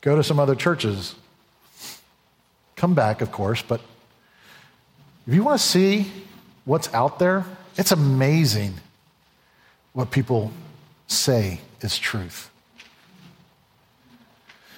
Go 0.00 0.16
to 0.16 0.24
some 0.24 0.40
other 0.40 0.56
churches. 0.56 1.14
Come 2.82 2.94
back, 2.94 3.20
of 3.20 3.30
course, 3.30 3.62
but 3.62 3.80
if 5.24 5.32
you 5.32 5.44
want 5.44 5.60
to 5.60 5.64
see 5.64 6.10
what's 6.64 6.92
out 6.92 7.20
there, 7.20 7.44
it's 7.76 7.92
amazing 7.92 8.74
what 9.92 10.10
people 10.10 10.50
say 11.06 11.60
is 11.80 11.96
truth. 11.96 12.50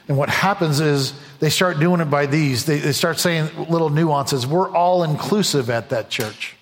And 0.06 0.18
what 0.18 0.28
happens 0.28 0.80
is 0.80 1.14
they 1.40 1.48
start 1.48 1.80
doing 1.80 2.02
it 2.02 2.10
by 2.10 2.26
these. 2.26 2.66
They, 2.66 2.76
they 2.76 2.92
start 2.92 3.18
saying 3.18 3.48
little 3.70 3.88
nuances. 3.88 4.46
We're 4.46 4.68
all 4.68 5.02
inclusive 5.02 5.70
at 5.70 5.88
that 5.88 6.10
church. 6.10 6.56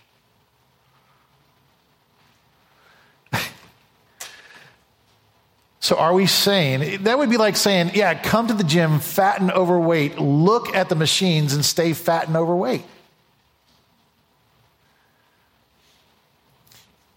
So, 5.82 5.96
are 5.96 6.14
we 6.14 6.26
saying 6.26 7.02
that 7.02 7.18
would 7.18 7.28
be 7.28 7.36
like 7.36 7.56
saying, 7.56 7.90
yeah, 7.94 8.14
come 8.14 8.46
to 8.46 8.54
the 8.54 8.62
gym, 8.62 9.00
fat 9.00 9.40
and 9.40 9.50
overweight, 9.50 10.16
look 10.16 10.76
at 10.76 10.88
the 10.88 10.94
machines 10.94 11.54
and 11.54 11.64
stay 11.64 11.92
fat 11.92 12.28
and 12.28 12.36
overweight? 12.36 12.84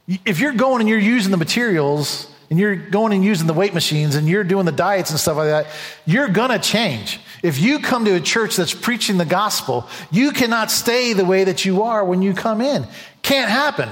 If 0.07 0.39
you're 0.39 0.53
going 0.53 0.81
and 0.81 0.89
you're 0.89 0.97
using 0.97 1.29
the 1.29 1.37
materials 1.37 2.27
and 2.49 2.57
you're 2.57 2.75
going 2.75 3.13
and 3.13 3.23
using 3.23 3.45
the 3.45 3.53
weight 3.53 3.75
machines 3.75 4.15
and 4.15 4.27
you're 4.27 4.43
doing 4.43 4.65
the 4.65 4.71
diets 4.71 5.11
and 5.11 5.19
stuff 5.19 5.37
like 5.37 5.49
that, 5.49 5.67
you're 6.07 6.27
going 6.27 6.49
to 6.49 6.57
change. 6.57 7.19
If 7.43 7.59
you 7.59 7.77
come 7.77 8.03
to 8.05 8.15
a 8.15 8.19
church 8.19 8.55
that's 8.55 8.73
preaching 8.73 9.19
the 9.19 9.25
gospel, 9.25 9.87
you 10.09 10.31
cannot 10.31 10.71
stay 10.71 11.13
the 11.13 11.25
way 11.25 11.43
that 11.43 11.65
you 11.65 11.83
are 11.83 12.03
when 12.03 12.23
you 12.23 12.33
come 12.33 12.61
in. 12.61 12.87
Can't 13.21 13.51
happen 13.51 13.89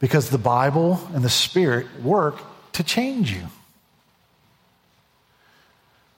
because 0.00 0.30
the 0.30 0.38
Bible 0.38 1.00
and 1.14 1.22
the 1.22 1.30
Spirit 1.30 1.86
work 2.02 2.40
to 2.72 2.82
change 2.82 3.30
you. 3.32 3.42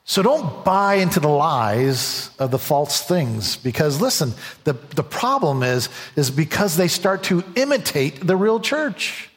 So 0.04 0.22
don't 0.22 0.64
buy 0.64 0.94
into 0.94 1.20
the 1.20 1.28
lies 1.28 2.30
of 2.38 2.50
the 2.50 2.58
false 2.58 3.02
things 3.02 3.56
because 3.56 4.00
listen, 4.00 4.32
the, 4.64 4.72
the 4.72 5.02
problem 5.02 5.62
is, 5.62 5.88
is 6.16 6.30
because 6.30 6.76
they 6.76 6.88
start 6.88 7.24
to 7.24 7.44
imitate 7.54 8.26
the 8.26 8.36
real 8.36 8.60
church. 8.60 9.28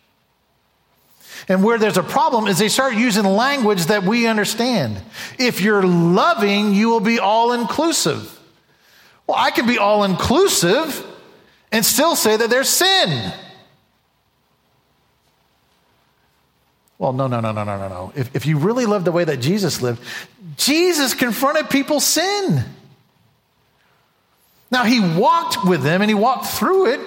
And 1.47 1.63
where 1.63 1.77
there's 1.77 1.97
a 1.97 2.03
problem 2.03 2.47
is 2.47 2.57
they 2.57 2.69
start 2.69 2.95
using 2.95 3.23
language 3.23 3.85
that 3.85 4.03
we 4.03 4.25
understand. 4.25 4.99
If 5.37 5.61
you're 5.61 5.83
loving, 5.83 6.73
you 6.73 6.89
will 6.89 6.99
be 6.99 7.19
all 7.19 7.51
inclusive. 7.53 8.31
Well, 9.27 9.37
I 9.37 9.51
can 9.51 9.67
be 9.67 9.77
all 9.77 10.03
inclusive 10.03 11.05
and 11.71 11.85
still 11.85 12.15
say 12.15 12.35
that 12.37 12.49
there's 12.49 12.69
sin. 12.69 13.33
Well, 16.97 17.13
no, 17.13 17.27
no, 17.27 17.41
no, 17.41 17.51
no, 17.51 17.63
no, 17.63 17.77
no, 17.77 17.87
no. 17.89 18.13
If, 18.15 18.35
if 18.35 18.45
you 18.45 18.57
really 18.57 18.85
live 18.85 19.03
the 19.03 19.11
way 19.11 19.25
that 19.25 19.37
Jesus 19.37 19.81
lived, 19.81 20.01
Jesus 20.55 21.13
confronted 21.13 21.69
people's 21.69 22.05
sin. 22.05 22.63
Now, 24.71 24.83
he 24.83 24.99
walked 24.99 25.65
with 25.65 25.83
them 25.83 26.01
and 26.01 26.09
he 26.09 26.15
walked 26.15 26.47
through 26.47 26.93
it. 26.93 26.99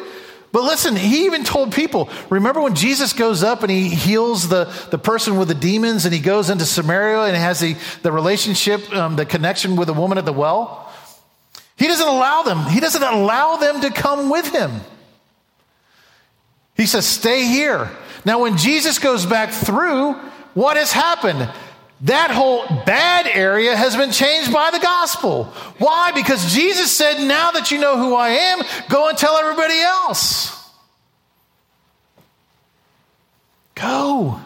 But 0.51 0.62
listen, 0.62 0.96
he 0.96 1.27
even 1.27 1.44
told 1.44 1.72
people 1.72 2.09
remember 2.31 2.61
when 2.61 2.74
Jesus 2.74 3.12
goes 3.12 3.42
up 3.42 3.62
and 3.62 3.70
he 3.70 3.88
heals 3.88 4.48
the, 4.48 4.64
the 4.90 4.98
person 4.98 5.37
with 5.37 5.48
the 5.48 5.55
demons 5.55 6.05
and 6.07 6.14
he 6.14 6.20
goes 6.20 6.48
into 6.48 6.64
Samaria 6.64 7.24
and 7.24 7.37
has 7.37 7.61
the, 7.61 7.77
the 8.03 8.11
relationship, 8.11 8.90
um, 8.94 9.16
the 9.16 9.27
connection 9.27 9.77
with 9.77 9.88
the 9.88 9.94
woman 9.94 10.16
at 10.16 10.24
the 10.24 10.33
well? 10.33 10.90
He 11.77 11.87
doesn't 11.87 12.09
allow 12.09 12.42
them, 12.42 12.64
he 12.64 12.81
doesn't 12.81 13.03
allow 13.03 13.57
them 13.57 13.83
to 13.83 13.90
come 13.90 14.31
with 14.31 14.51
him. 14.53 14.81
He 16.77 16.87
says, 16.87 17.07
Stay 17.07 17.44
here. 17.46 17.90
Now, 18.24 18.42
when 18.42 18.57
Jesus 18.57 18.98
goes 18.98 19.26
back 19.26 19.50
through, 19.50 20.14
what 20.54 20.76
has 20.76 20.92
happened? 20.92 21.48
That 22.02 22.31
whole 22.31 22.64
bad 22.85 23.26
area 23.26 23.74
has 23.74 23.96
been 23.96 24.12
changed 24.12 24.52
by 24.52 24.70
the 24.70 24.78
gospel. 24.78 25.44
Why? 25.78 26.12
Because 26.12 26.54
Jesus 26.54 26.92
said, 26.92 27.18
Now 27.26 27.50
that 27.52 27.70
you 27.70 27.78
know 27.78 27.96
who 27.96 28.14
I 28.14 28.28
am, 28.28 28.62
go 28.88 29.09
and 29.09 29.18
tell 29.18 29.37
everybody 29.37 29.81
else. 29.81 30.54
Go 33.74 34.40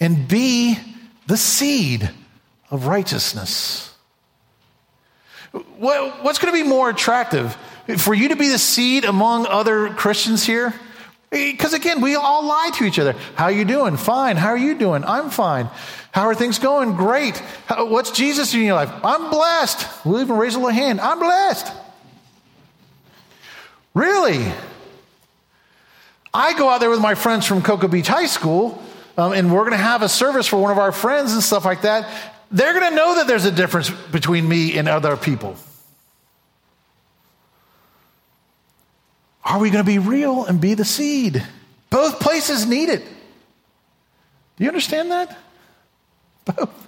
and 0.00 0.28
be 0.28 0.78
the 1.26 1.36
seed 1.36 2.10
of 2.70 2.86
righteousness. 2.86 3.94
What's 5.78 6.38
going 6.38 6.52
to 6.52 6.64
be 6.64 6.68
more 6.68 6.90
attractive? 6.90 7.56
For 7.98 8.14
you 8.14 8.28
to 8.28 8.36
be 8.36 8.48
the 8.48 8.58
seed 8.58 9.04
among 9.04 9.46
other 9.46 9.90
Christians 9.90 10.44
here? 10.44 10.74
Because 11.34 11.74
again, 11.74 12.00
we 12.00 12.14
all 12.14 12.46
lie 12.46 12.70
to 12.74 12.84
each 12.84 13.00
other. 13.00 13.12
How 13.34 13.46
are 13.46 13.52
you 13.52 13.64
doing? 13.64 13.96
Fine. 13.96 14.36
How 14.36 14.50
are 14.50 14.56
you 14.56 14.78
doing? 14.78 15.04
I'm 15.04 15.30
fine. 15.30 15.68
How 16.12 16.26
are 16.26 16.34
things 16.34 16.60
going? 16.60 16.94
Great. 16.94 17.36
How, 17.66 17.86
what's 17.86 18.12
Jesus 18.12 18.52
doing 18.52 18.62
in 18.62 18.66
your 18.68 18.76
life? 18.76 18.92
I'm 19.04 19.30
blessed. 19.30 20.06
We'll 20.06 20.20
even 20.20 20.36
raise 20.36 20.54
a 20.54 20.58
little 20.58 20.72
hand. 20.72 21.00
I'm 21.00 21.18
blessed. 21.18 21.72
Really? 23.94 24.46
I 26.32 26.56
go 26.56 26.68
out 26.68 26.78
there 26.78 26.90
with 26.90 27.00
my 27.00 27.16
friends 27.16 27.46
from 27.46 27.62
Cocoa 27.62 27.88
Beach 27.88 28.06
High 28.06 28.26
School, 28.26 28.80
um, 29.16 29.32
and 29.32 29.52
we're 29.52 29.62
going 29.62 29.72
to 29.72 29.76
have 29.76 30.02
a 30.02 30.08
service 30.08 30.46
for 30.46 30.60
one 30.60 30.70
of 30.70 30.78
our 30.78 30.92
friends 30.92 31.32
and 31.32 31.42
stuff 31.42 31.64
like 31.64 31.82
that. 31.82 32.08
They're 32.52 32.72
going 32.72 32.90
to 32.90 32.96
know 32.96 33.16
that 33.16 33.26
there's 33.26 33.44
a 33.44 33.52
difference 33.52 33.90
between 33.90 34.48
me 34.48 34.78
and 34.78 34.88
other 34.88 35.16
people. 35.16 35.56
Are 39.44 39.58
we 39.58 39.70
going 39.70 39.84
to 39.84 39.90
be 39.90 39.98
real 39.98 40.44
and 40.44 40.60
be 40.60 40.74
the 40.74 40.84
seed? 40.84 41.44
Both 41.90 42.20
places 42.20 42.66
need 42.66 42.88
it. 42.88 43.02
Do 44.56 44.64
you 44.64 44.68
understand 44.68 45.10
that? 45.10 45.36
Both. 46.44 46.84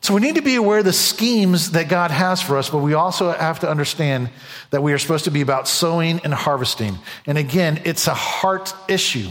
So 0.00 0.14
we 0.14 0.20
need 0.20 0.36
to 0.36 0.42
be 0.42 0.54
aware 0.54 0.78
of 0.78 0.84
the 0.84 0.92
schemes 0.92 1.72
that 1.72 1.88
God 1.88 2.10
has 2.10 2.40
for 2.40 2.56
us, 2.56 2.70
but 2.70 2.78
we 2.78 2.94
also 2.94 3.30
have 3.30 3.60
to 3.60 3.68
understand 3.68 4.30
that 4.70 4.82
we 4.82 4.92
are 4.92 4.98
supposed 4.98 5.24
to 5.24 5.30
be 5.30 5.40
about 5.40 5.68
sowing 5.68 6.20
and 6.20 6.32
harvesting. 6.32 6.98
And 7.26 7.36
again, 7.36 7.82
it's 7.84 8.06
a 8.06 8.14
heart 8.14 8.72
issue. 8.88 9.28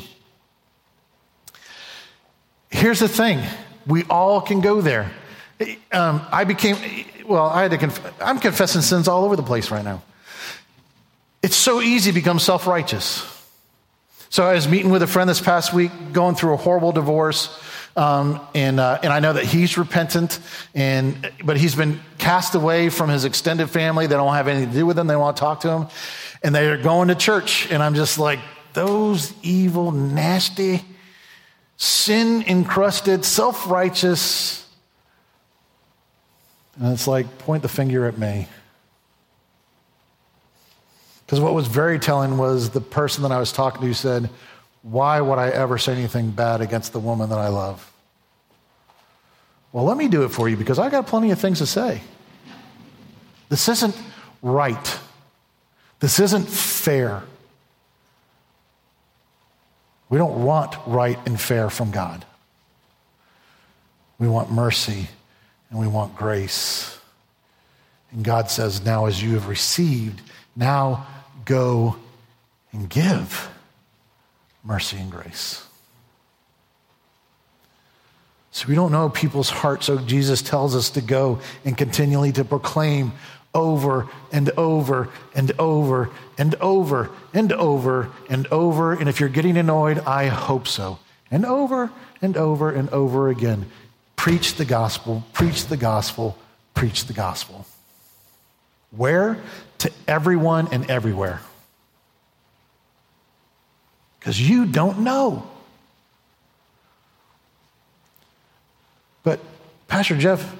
Here's 2.70 3.00
the 3.00 3.08
thing 3.08 3.42
we 3.88 4.04
all 4.04 4.42
can 4.42 4.62
go 4.62 4.82
there. 4.82 5.12
Um, 5.92 6.22
I 6.32 6.44
became, 6.44 6.78
well, 7.26 7.48
I 7.48 7.64
had 7.64 7.72
to, 7.72 7.78
conf- 7.78 8.22
I'm 8.22 8.40
confessing 8.40 8.82
sins 8.82 9.08
all 9.08 9.24
over 9.24 9.36
the 9.36 9.44
place 9.44 9.72
right 9.72 9.84
now. 9.84 10.04
It's 11.48 11.56
so 11.56 11.80
easy 11.80 12.12
to 12.12 12.14
become 12.14 12.40
self 12.40 12.68
righteous. 12.68 13.24
So 14.30 14.44
I 14.44 14.56
was 14.56 14.68
meeting 14.68 14.92
with 14.92 15.02
a 15.02 15.08
friend 15.08 15.30
this 15.30 15.40
past 15.40 15.74
week, 15.74 15.92
going 16.12 16.36
through 16.36 16.56
a 16.56 16.58
horrible 16.58 16.92
divorce. 16.92 17.58
Um, 17.96 18.46
and, 18.54 18.82
uh, 18.82 19.00
and 19.02 19.14
I 19.14 19.22
know 19.22 19.32
that 19.32 19.46
he's 19.46 19.78
repentant, 19.78 20.42
and, 20.76 21.32
but 21.46 21.56
he's 21.56 21.74
been 21.74 22.02
cast 22.18 22.54
away 22.54 22.90
from 22.90 23.10
his 23.10 23.24
extended 23.24 23.70
family. 23.70 24.08
They 24.08 24.16
don't 24.16 24.34
have 24.34 24.50
anything 24.50 24.72
to 24.72 24.76
do 24.76 24.86
with 24.86 25.00
him. 25.00 25.08
They 25.08 25.16
want 25.16 25.38
to 25.38 25.40
talk 25.40 25.62
to 25.62 25.70
him. 25.70 25.88
And 26.44 26.54
they 26.54 26.68
are 26.68 26.76
going 26.76 27.08
to 27.08 27.16
church. 27.16 27.72
And 27.72 27.82
I'm 27.82 27.96
just 27.96 28.20
like, 28.20 28.40
those 28.74 29.34
evil, 29.42 29.94
nasty, 29.94 30.84
sin 31.78 32.44
encrusted, 32.46 33.24
self 33.24 33.70
righteous. 33.70 34.68
And 36.78 36.92
it's 36.92 37.08
like, 37.08 37.38
point 37.38 37.62
the 37.64 37.70
finger 37.70 38.06
at 38.06 38.18
me. 38.18 38.50
Because 41.28 41.42
what 41.42 41.54
was 41.54 41.68
very 41.68 42.00
telling 42.00 42.38
was 42.38 42.70
the 42.70 42.80
person 42.80 43.24
that 43.24 43.34
I 43.34 43.38
was 43.38 43.52
talking 43.52 43.82
to 43.82 43.94
said, 43.94 44.30
why 44.82 45.20
would 45.20 45.38
I 45.38 45.50
ever 45.50 45.78
say 45.78 45.92
anything 45.92 46.32
bad 46.32 46.62
against 46.62 46.94
the 46.94 47.00
woman 47.00 47.30
that 47.32 47.38
I 47.38 47.50
love? 47.50 47.92
Well, 49.74 49.84
let 49.84 49.98
me 49.98 50.08
do 50.08 50.24
it 50.24 50.30
for 50.30 50.48
you 50.48 50.56
because 50.56 50.80
I 50.80 50.90
got 50.90 51.06
plenty 51.06 51.32
of 51.32 51.40
things 51.40 51.58
to 51.58 51.66
say. 51.66 52.02
This 53.50 53.68
isn't 53.68 53.98
right. 54.42 55.00
This 56.00 56.22
isn't 56.22 56.48
fair. 56.48 57.24
We 60.10 60.18
don't 60.18 60.46
want 60.46 60.78
right 60.86 61.20
and 61.28 61.40
fair 61.40 61.70
from 61.70 61.92
God. 61.92 62.24
We 64.18 64.30
want 64.30 64.50
mercy 64.50 65.10
and 65.70 65.78
we 65.78 65.88
want 65.88 66.16
grace. 66.16 66.98
And 68.12 68.24
God 68.24 68.50
says, 68.50 68.86
Now 68.86 69.08
as 69.08 69.22
you 69.22 69.34
have 69.34 69.50
received, 69.50 70.22
now 70.56 71.06
go 71.48 71.96
and 72.72 72.88
give 72.88 73.50
mercy 74.64 74.98
and 74.98 75.10
grace. 75.10 75.66
So 78.52 78.68
we 78.68 78.76
don't 78.76 78.92
know 78.92 79.10
people's 79.10 79.50
hearts, 79.50 79.86
so 79.86 79.98
Jesus 79.98 80.42
tells 80.42 80.76
us 80.76 80.92
to 80.92 81.02
go 81.02 81.40
and 81.64 81.78
continually 81.78 82.32
to 82.34 82.44
proclaim 82.44 83.14
over 83.54 84.08
and 84.32 84.50
over 84.52 85.10
and 85.34 85.52
over 85.60 86.10
and 86.38 86.56
over 86.56 87.10
and 87.34 87.54
over 87.54 88.12
and 88.30 88.48
over. 88.48 88.94
And 88.94 89.08
if 89.08 89.20
you're 89.20 89.30
getting 89.30 89.58
annoyed, 89.58 90.00
I 90.00 90.28
hope 90.28 90.68
so. 90.68 91.00
And 91.32 91.46
over 91.46 91.92
and 92.22 92.36
over 92.36 92.72
and 92.72 92.90
over 92.90 93.30
again. 93.30 93.70
Preach 94.16 94.56
the 94.56 94.66
gospel, 94.66 95.24
preach 95.34 95.68
the 95.68 95.78
gospel, 95.78 96.38
preach 96.74 97.06
the 97.06 97.14
gospel. 97.14 97.66
Where? 98.92 99.38
To 99.80 99.92
everyone 100.08 100.70
and 100.72 100.90
everywhere 100.90 101.42
because 104.28 104.42
you 104.42 104.66
don't 104.66 105.00
know. 105.00 105.48
But, 109.24 109.40
Pastor 109.88 110.18
Jeff, 110.18 110.54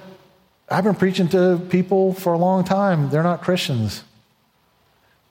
I've 0.70 0.84
been 0.84 0.94
preaching 0.94 1.28
to 1.28 1.60
people 1.68 2.14
for 2.14 2.32
a 2.32 2.38
long 2.38 2.64
time. 2.64 3.10
They're 3.10 3.22
not 3.22 3.42
Christians. 3.42 4.04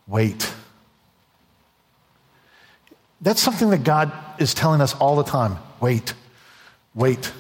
Wait. 0.06 0.54
That's 3.20 3.42
something 3.42 3.72
that 3.72 3.84
God 3.84 4.12
is 4.38 4.54
telling 4.54 4.82
us 4.82 4.94
all 4.94 5.16
the 5.16 5.24
time. 5.24 5.58
Wait, 5.82 6.14
wait. 6.94 7.32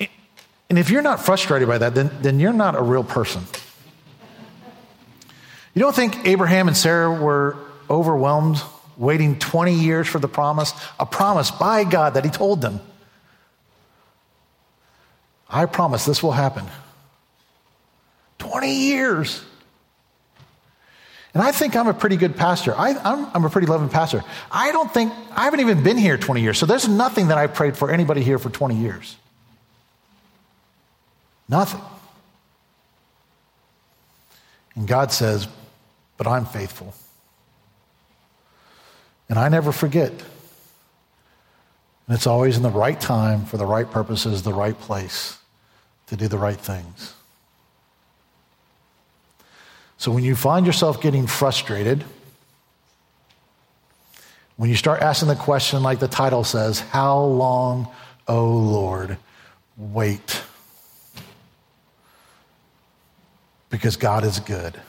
And 0.00 0.78
if 0.78 0.88
you're 0.88 1.02
not 1.02 1.20
frustrated 1.20 1.68
by 1.68 1.76
that, 1.76 1.94
then, 1.94 2.10
then 2.22 2.40
you're 2.40 2.54
not 2.54 2.76
a 2.76 2.82
real 2.82 3.04
person. 3.04 3.42
You 5.74 5.80
don't 5.80 5.94
think 5.94 6.26
Abraham 6.26 6.68
and 6.68 6.76
Sarah 6.76 7.12
were 7.12 7.56
overwhelmed 7.90 8.62
waiting 8.96 9.38
20 9.38 9.74
years 9.74 10.06
for 10.06 10.18
the 10.18 10.28
promise, 10.28 10.72
a 10.98 11.06
promise 11.06 11.50
by 11.50 11.84
God 11.84 12.14
that 12.14 12.24
He 12.24 12.30
told 12.30 12.60
them. 12.60 12.80
I 15.48 15.66
promise 15.66 16.04
this 16.04 16.22
will 16.22 16.32
happen. 16.32 16.64
20 18.38 18.72
years. 18.72 19.42
And 21.32 21.42
I 21.42 21.50
think 21.50 21.74
I'm 21.74 21.88
a 21.88 21.94
pretty 21.94 22.16
good 22.16 22.36
pastor. 22.36 22.74
I, 22.76 22.90
am 23.34 23.44
a 23.44 23.50
pretty 23.50 23.66
loving 23.66 23.88
pastor. 23.88 24.22
I 24.52 24.70
don't 24.70 24.92
think, 24.92 25.12
I 25.32 25.44
haven't 25.44 25.60
even 25.60 25.82
been 25.82 25.98
here 25.98 26.16
20 26.16 26.40
years, 26.40 26.58
so 26.58 26.66
there's 26.66 26.88
nothing 26.88 27.28
that 27.28 27.38
I 27.38 27.48
prayed 27.48 27.76
for 27.76 27.90
anybody 27.90 28.22
here 28.22 28.38
for 28.38 28.50
20 28.50 28.76
years. 28.76 29.16
Nothing. 31.48 31.80
And 34.76 34.86
God 34.86 35.12
says, 35.12 35.48
but 36.16 36.26
I'm 36.26 36.46
faithful. 36.46 36.94
And 39.28 39.38
I 39.38 39.48
never 39.48 39.72
forget. 39.72 40.12
And 42.06 42.14
it's 42.14 42.26
always 42.26 42.56
in 42.56 42.62
the 42.62 42.70
right 42.70 43.00
time 43.00 43.46
for 43.46 43.56
the 43.56 43.66
right 43.66 43.90
purposes, 43.90 44.42
the 44.42 44.52
right 44.52 44.78
place 44.78 45.38
to 46.06 46.16
do 46.16 46.28
the 46.28 46.38
right 46.38 46.58
things. 46.58 47.14
So 49.96 50.12
when 50.12 50.22
you 50.22 50.36
find 50.36 50.66
yourself 50.66 51.00
getting 51.00 51.26
frustrated, 51.26 52.04
when 54.56 54.68
you 54.68 54.76
start 54.76 55.00
asking 55.00 55.28
the 55.28 55.36
question, 55.36 55.82
like 55.82 55.98
the 55.98 56.08
title 56.08 56.44
says, 56.44 56.80
How 56.80 57.20
long, 57.20 57.88
O 58.28 58.46
Lord? 58.46 59.16
Wait. 59.76 60.42
Because 63.70 63.96
God 63.96 64.24
is 64.24 64.38
good, 64.40 64.80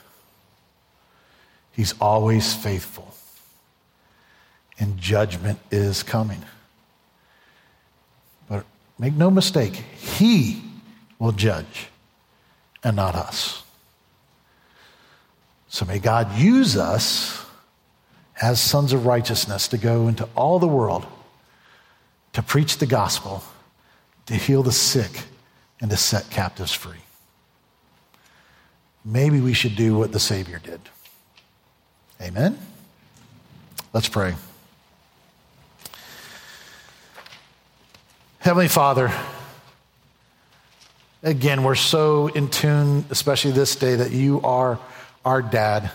He's 1.75 1.93
always 1.99 2.53
faithful 2.53 3.13
and 4.79 4.97
judgment 4.97 5.59
is 5.71 6.03
coming. 6.03 6.43
But 8.49 8.65
make 8.99 9.13
no 9.13 9.31
mistake, 9.31 9.73
He 9.73 10.61
will 11.19 11.31
judge 11.31 11.87
and 12.83 12.95
not 12.95 13.15
us. 13.15 13.63
So 15.67 15.85
may 15.85 15.99
God 15.99 16.37
use 16.37 16.77
us 16.77 17.43
as 18.41 18.59
sons 18.59 18.93
of 18.93 19.05
righteousness 19.05 19.67
to 19.69 19.77
go 19.77 20.07
into 20.07 20.27
all 20.35 20.59
the 20.59 20.67
world 20.67 21.05
to 22.33 22.43
preach 22.43 22.77
the 22.79 22.85
gospel, 22.85 23.43
to 24.25 24.35
heal 24.35 24.61
the 24.61 24.71
sick, 24.71 25.23
and 25.79 25.89
to 25.89 25.95
set 25.95 26.29
captives 26.29 26.73
free. 26.73 26.99
Maybe 29.05 29.39
we 29.39 29.53
should 29.53 29.77
do 29.77 29.97
what 29.97 30.11
the 30.11 30.19
Savior 30.19 30.59
did. 30.59 30.81
Amen? 32.25 32.57
Let's 33.93 34.09
pray. 34.09 34.33
Heavenly 38.39 38.67
Father, 38.67 39.11
again, 41.21 41.63
we're 41.63 41.75
so 41.75 42.25
in 42.25 42.49
tune, 42.49 43.05
especially 43.11 43.51
this 43.51 43.75
day, 43.75 43.97
that 43.97 44.09
you 44.09 44.41
are 44.41 44.79
our 45.23 45.43
dad. 45.43 45.91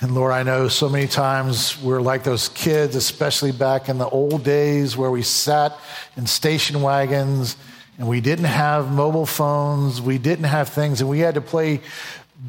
And 0.00 0.14
Lord, 0.14 0.30
I 0.30 0.44
know 0.44 0.68
so 0.68 0.88
many 0.88 1.08
times 1.08 1.82
we're 1.82 2.00
like 2.00 2.22
those 2.22 2.48
kids, 2.50 2.94
especially 2.94 3.50
back 3.50 3.88
in 3.88 3.98
the 3.98 4.08
old 4.08 4.44
days 4.44 4.96
where 4.96 5.10
we 5.10 5.22
sat 5.22 5.76
in 6.16 6.28
station 6.28 6.82
wagons 6.82 7.56
and 7.98 8.06
we 8.06 8.20
didn't 8.20 8.44
have 8.44 8.92
mobile 8.92 9.26
phones, 9.26 10.00
we 10.00 10.18
didn't 10.18 10.44
have 10.44 10.68
things, 10.68 11.00
and 11.00 11.10
we 11.10 11.18
had 11.18 11.34
to 11.34 11.40
play 11.40 11.80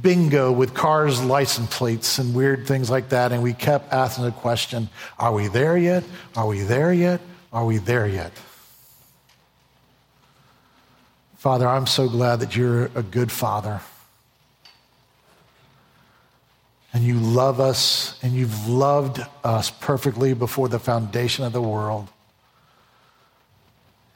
bingo 0.01 0.51
with 0.51 0.73
cars' 0.73 1.23
license 1.23 1.75
plates 1.75 2.17
and 2.17 2.33
weird 2.33 2.65
things 2.65 2.89
like 2.89 3.09
that. 3.09 3.31
And 3.31 3.43
we 3.43 3.53
kept 3.53 3.93
asking 3.93 4.25
the 4.25 4.31
question 4.31 4.89
Are 5.19 5.33
we 5.33 5.47
there 5.47 5.77
yet? 5.77 6.03
Are 6.35 6.47
we 6.47 6.61
there 6.61 6.93
yet? 6.93 7.21
Are 7.51 7.65
we 7.65 7.77
there 7.77 8.07
yet? 8.07 8.31
Father, 11.37 11.67
I'm 11.67 11.87
so 11.87 12.07
glad 12.07 12.39
that 12.39 12.55
you're 12.55 12.85
a 12.95 13.03
good 13.03 13.31
father. 13.31 13.81
And 16.93 17.03
you 17.03 17.15
love 17.15 17.59
us, 17.59 18.19
and 18.23 18.33
you've 18.33 18.67
loved 18.67 19.19
us 19.43 19.71
perfectly 19.71 20.33
before 20.33 20.69
the 20.69 20.79
foundation 20.79 21.43
of 21.43 21.51
the 21.51 21.61
world. 21.61 22.07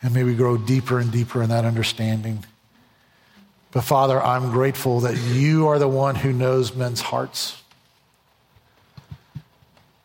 And 0.01 0.13
may 0.13 0.23
we 0.23 0.36
grow 0.36 0.57
deeper 0.57 0.99
and 0.99 1.11
deeper 1.11 1.41
in 1.41 1.49
that 1.49 1.65
understanding. 1.65 2.45
But 3.78 3.84
Father, 3.84 4.19
I'm 4.19 4.49
grateful 4.49 5.01
that 5.01 5.15
you 5.15 5.67
are 5.67 5.78
the 5.78 5.88
one 5.88 6.15
who 6.15 6.34
knows 6.34 6.73
men's 6.73 6.99
hearts. 6.99 7.61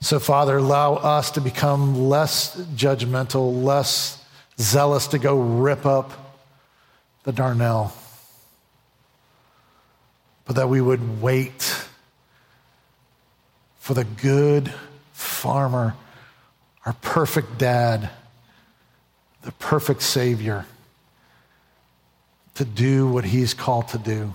So, 0.03 0.19
Father, 0.19 0.59
allow 0.59 0.97
us 0.97 1.31
to 1.31 1.41
become 1.41 2.11
less 2.11 2.55
judgmental, 2.55 3.63
less 3.63 4.23
zealous 4.59 5.07
to 5.07 5.19
go 5.19 5.41
rip 5.41 5.87
up 5.87 6.13
the 7.23 7.33
darnel, 7.33 7.93
but 10.45 10.57
that 10.57 10.69
we 10.69 10.83
would 10.83 11.23
wait 11.23 11.75
for 13.79 13.95
the 13.95 14.05
good 14.05 14.71
farmer, 15.15 15.95
our 16.85 16.93
perfect 17.01 17.57
dad, 17.57 18.11
the 19.41 19.53
perfect 19.53 20.03
Savior, 20.03 20.67
to 22.63 22.71
do 22.71 23.09
what 23.09 23.25
he's 23.25 23.55
called 23.55 23.89
to 23.89 23.99
do. 23.99 24.33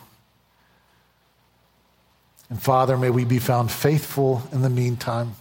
And 2.49 2.61
Father, 2.61 2.97
may 2.97 3.09
we 3.09 3.23
be 3.23 3.39
found 3.39 3.71
faithful 3.71 4.43
in 4.51 4.61
the 4.61 4.69
meantime. 4.69 5.35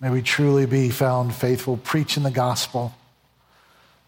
May 0.00 0.10
we 0.10 0.22
truly 0.22 0.66
be 0.66 0.90
found 0.90 1.34
faithful, 1.34 1.76
preaching 1.76 2.22
the 2.22 2.30
gospel 2.30 2.94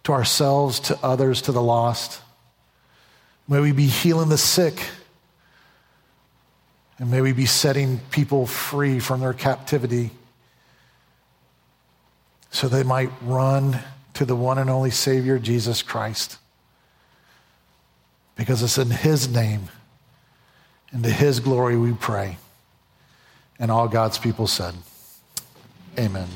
to 0.05 0.13
ourselves, 0.13 0.79
to 0.81 0.99
others, 1.03 1.43
to 1.43 1.53
the 1.53 1.63
lost. 1.63 2.21
May 3.49 3.61
we 3.61 3.73
be 3.73 3.87
healing 3.87 4.29
the 4.29 4.39
sick. 4.39 4.81
And 6.99 7.11
may 7.11 7.21
we 7.21 7.33
be 7.33 7.47
setting 7.47 7.99
people 8.11 8.47
free 8.47 9.01
from 9.01 9.21
their 9.21 9.33
captivity 9.33 10.11
so 12.53 12.69
they 12.69 12.85
might 12.85 13.11
run 13.23 13.81
to 14.23 14.27
the 14.27 14.37
one 14.37 14.57
and 14.57 14.71
only 14.71 14.91
Savior, 14.93 15.37
Jesus 15.41 15.83
Christ. 15.83 16.39
Because 18.37 18.63
it's 18.63 18.79
in 18.79 18.91
His 18.91 19.29
name 19.29 19.69
and 20.93 21.03
to 21.03 21.11
His 21.11 21.41
glory 21.41 21.77
we 21.77 21.93
pray. 21.93 22.37
And 23.59 23.69
all 23.69 23.89
God's 23.89 24.19
people 24.19 24.47
said, 24.47 24.75
Amen. 25.99 26.29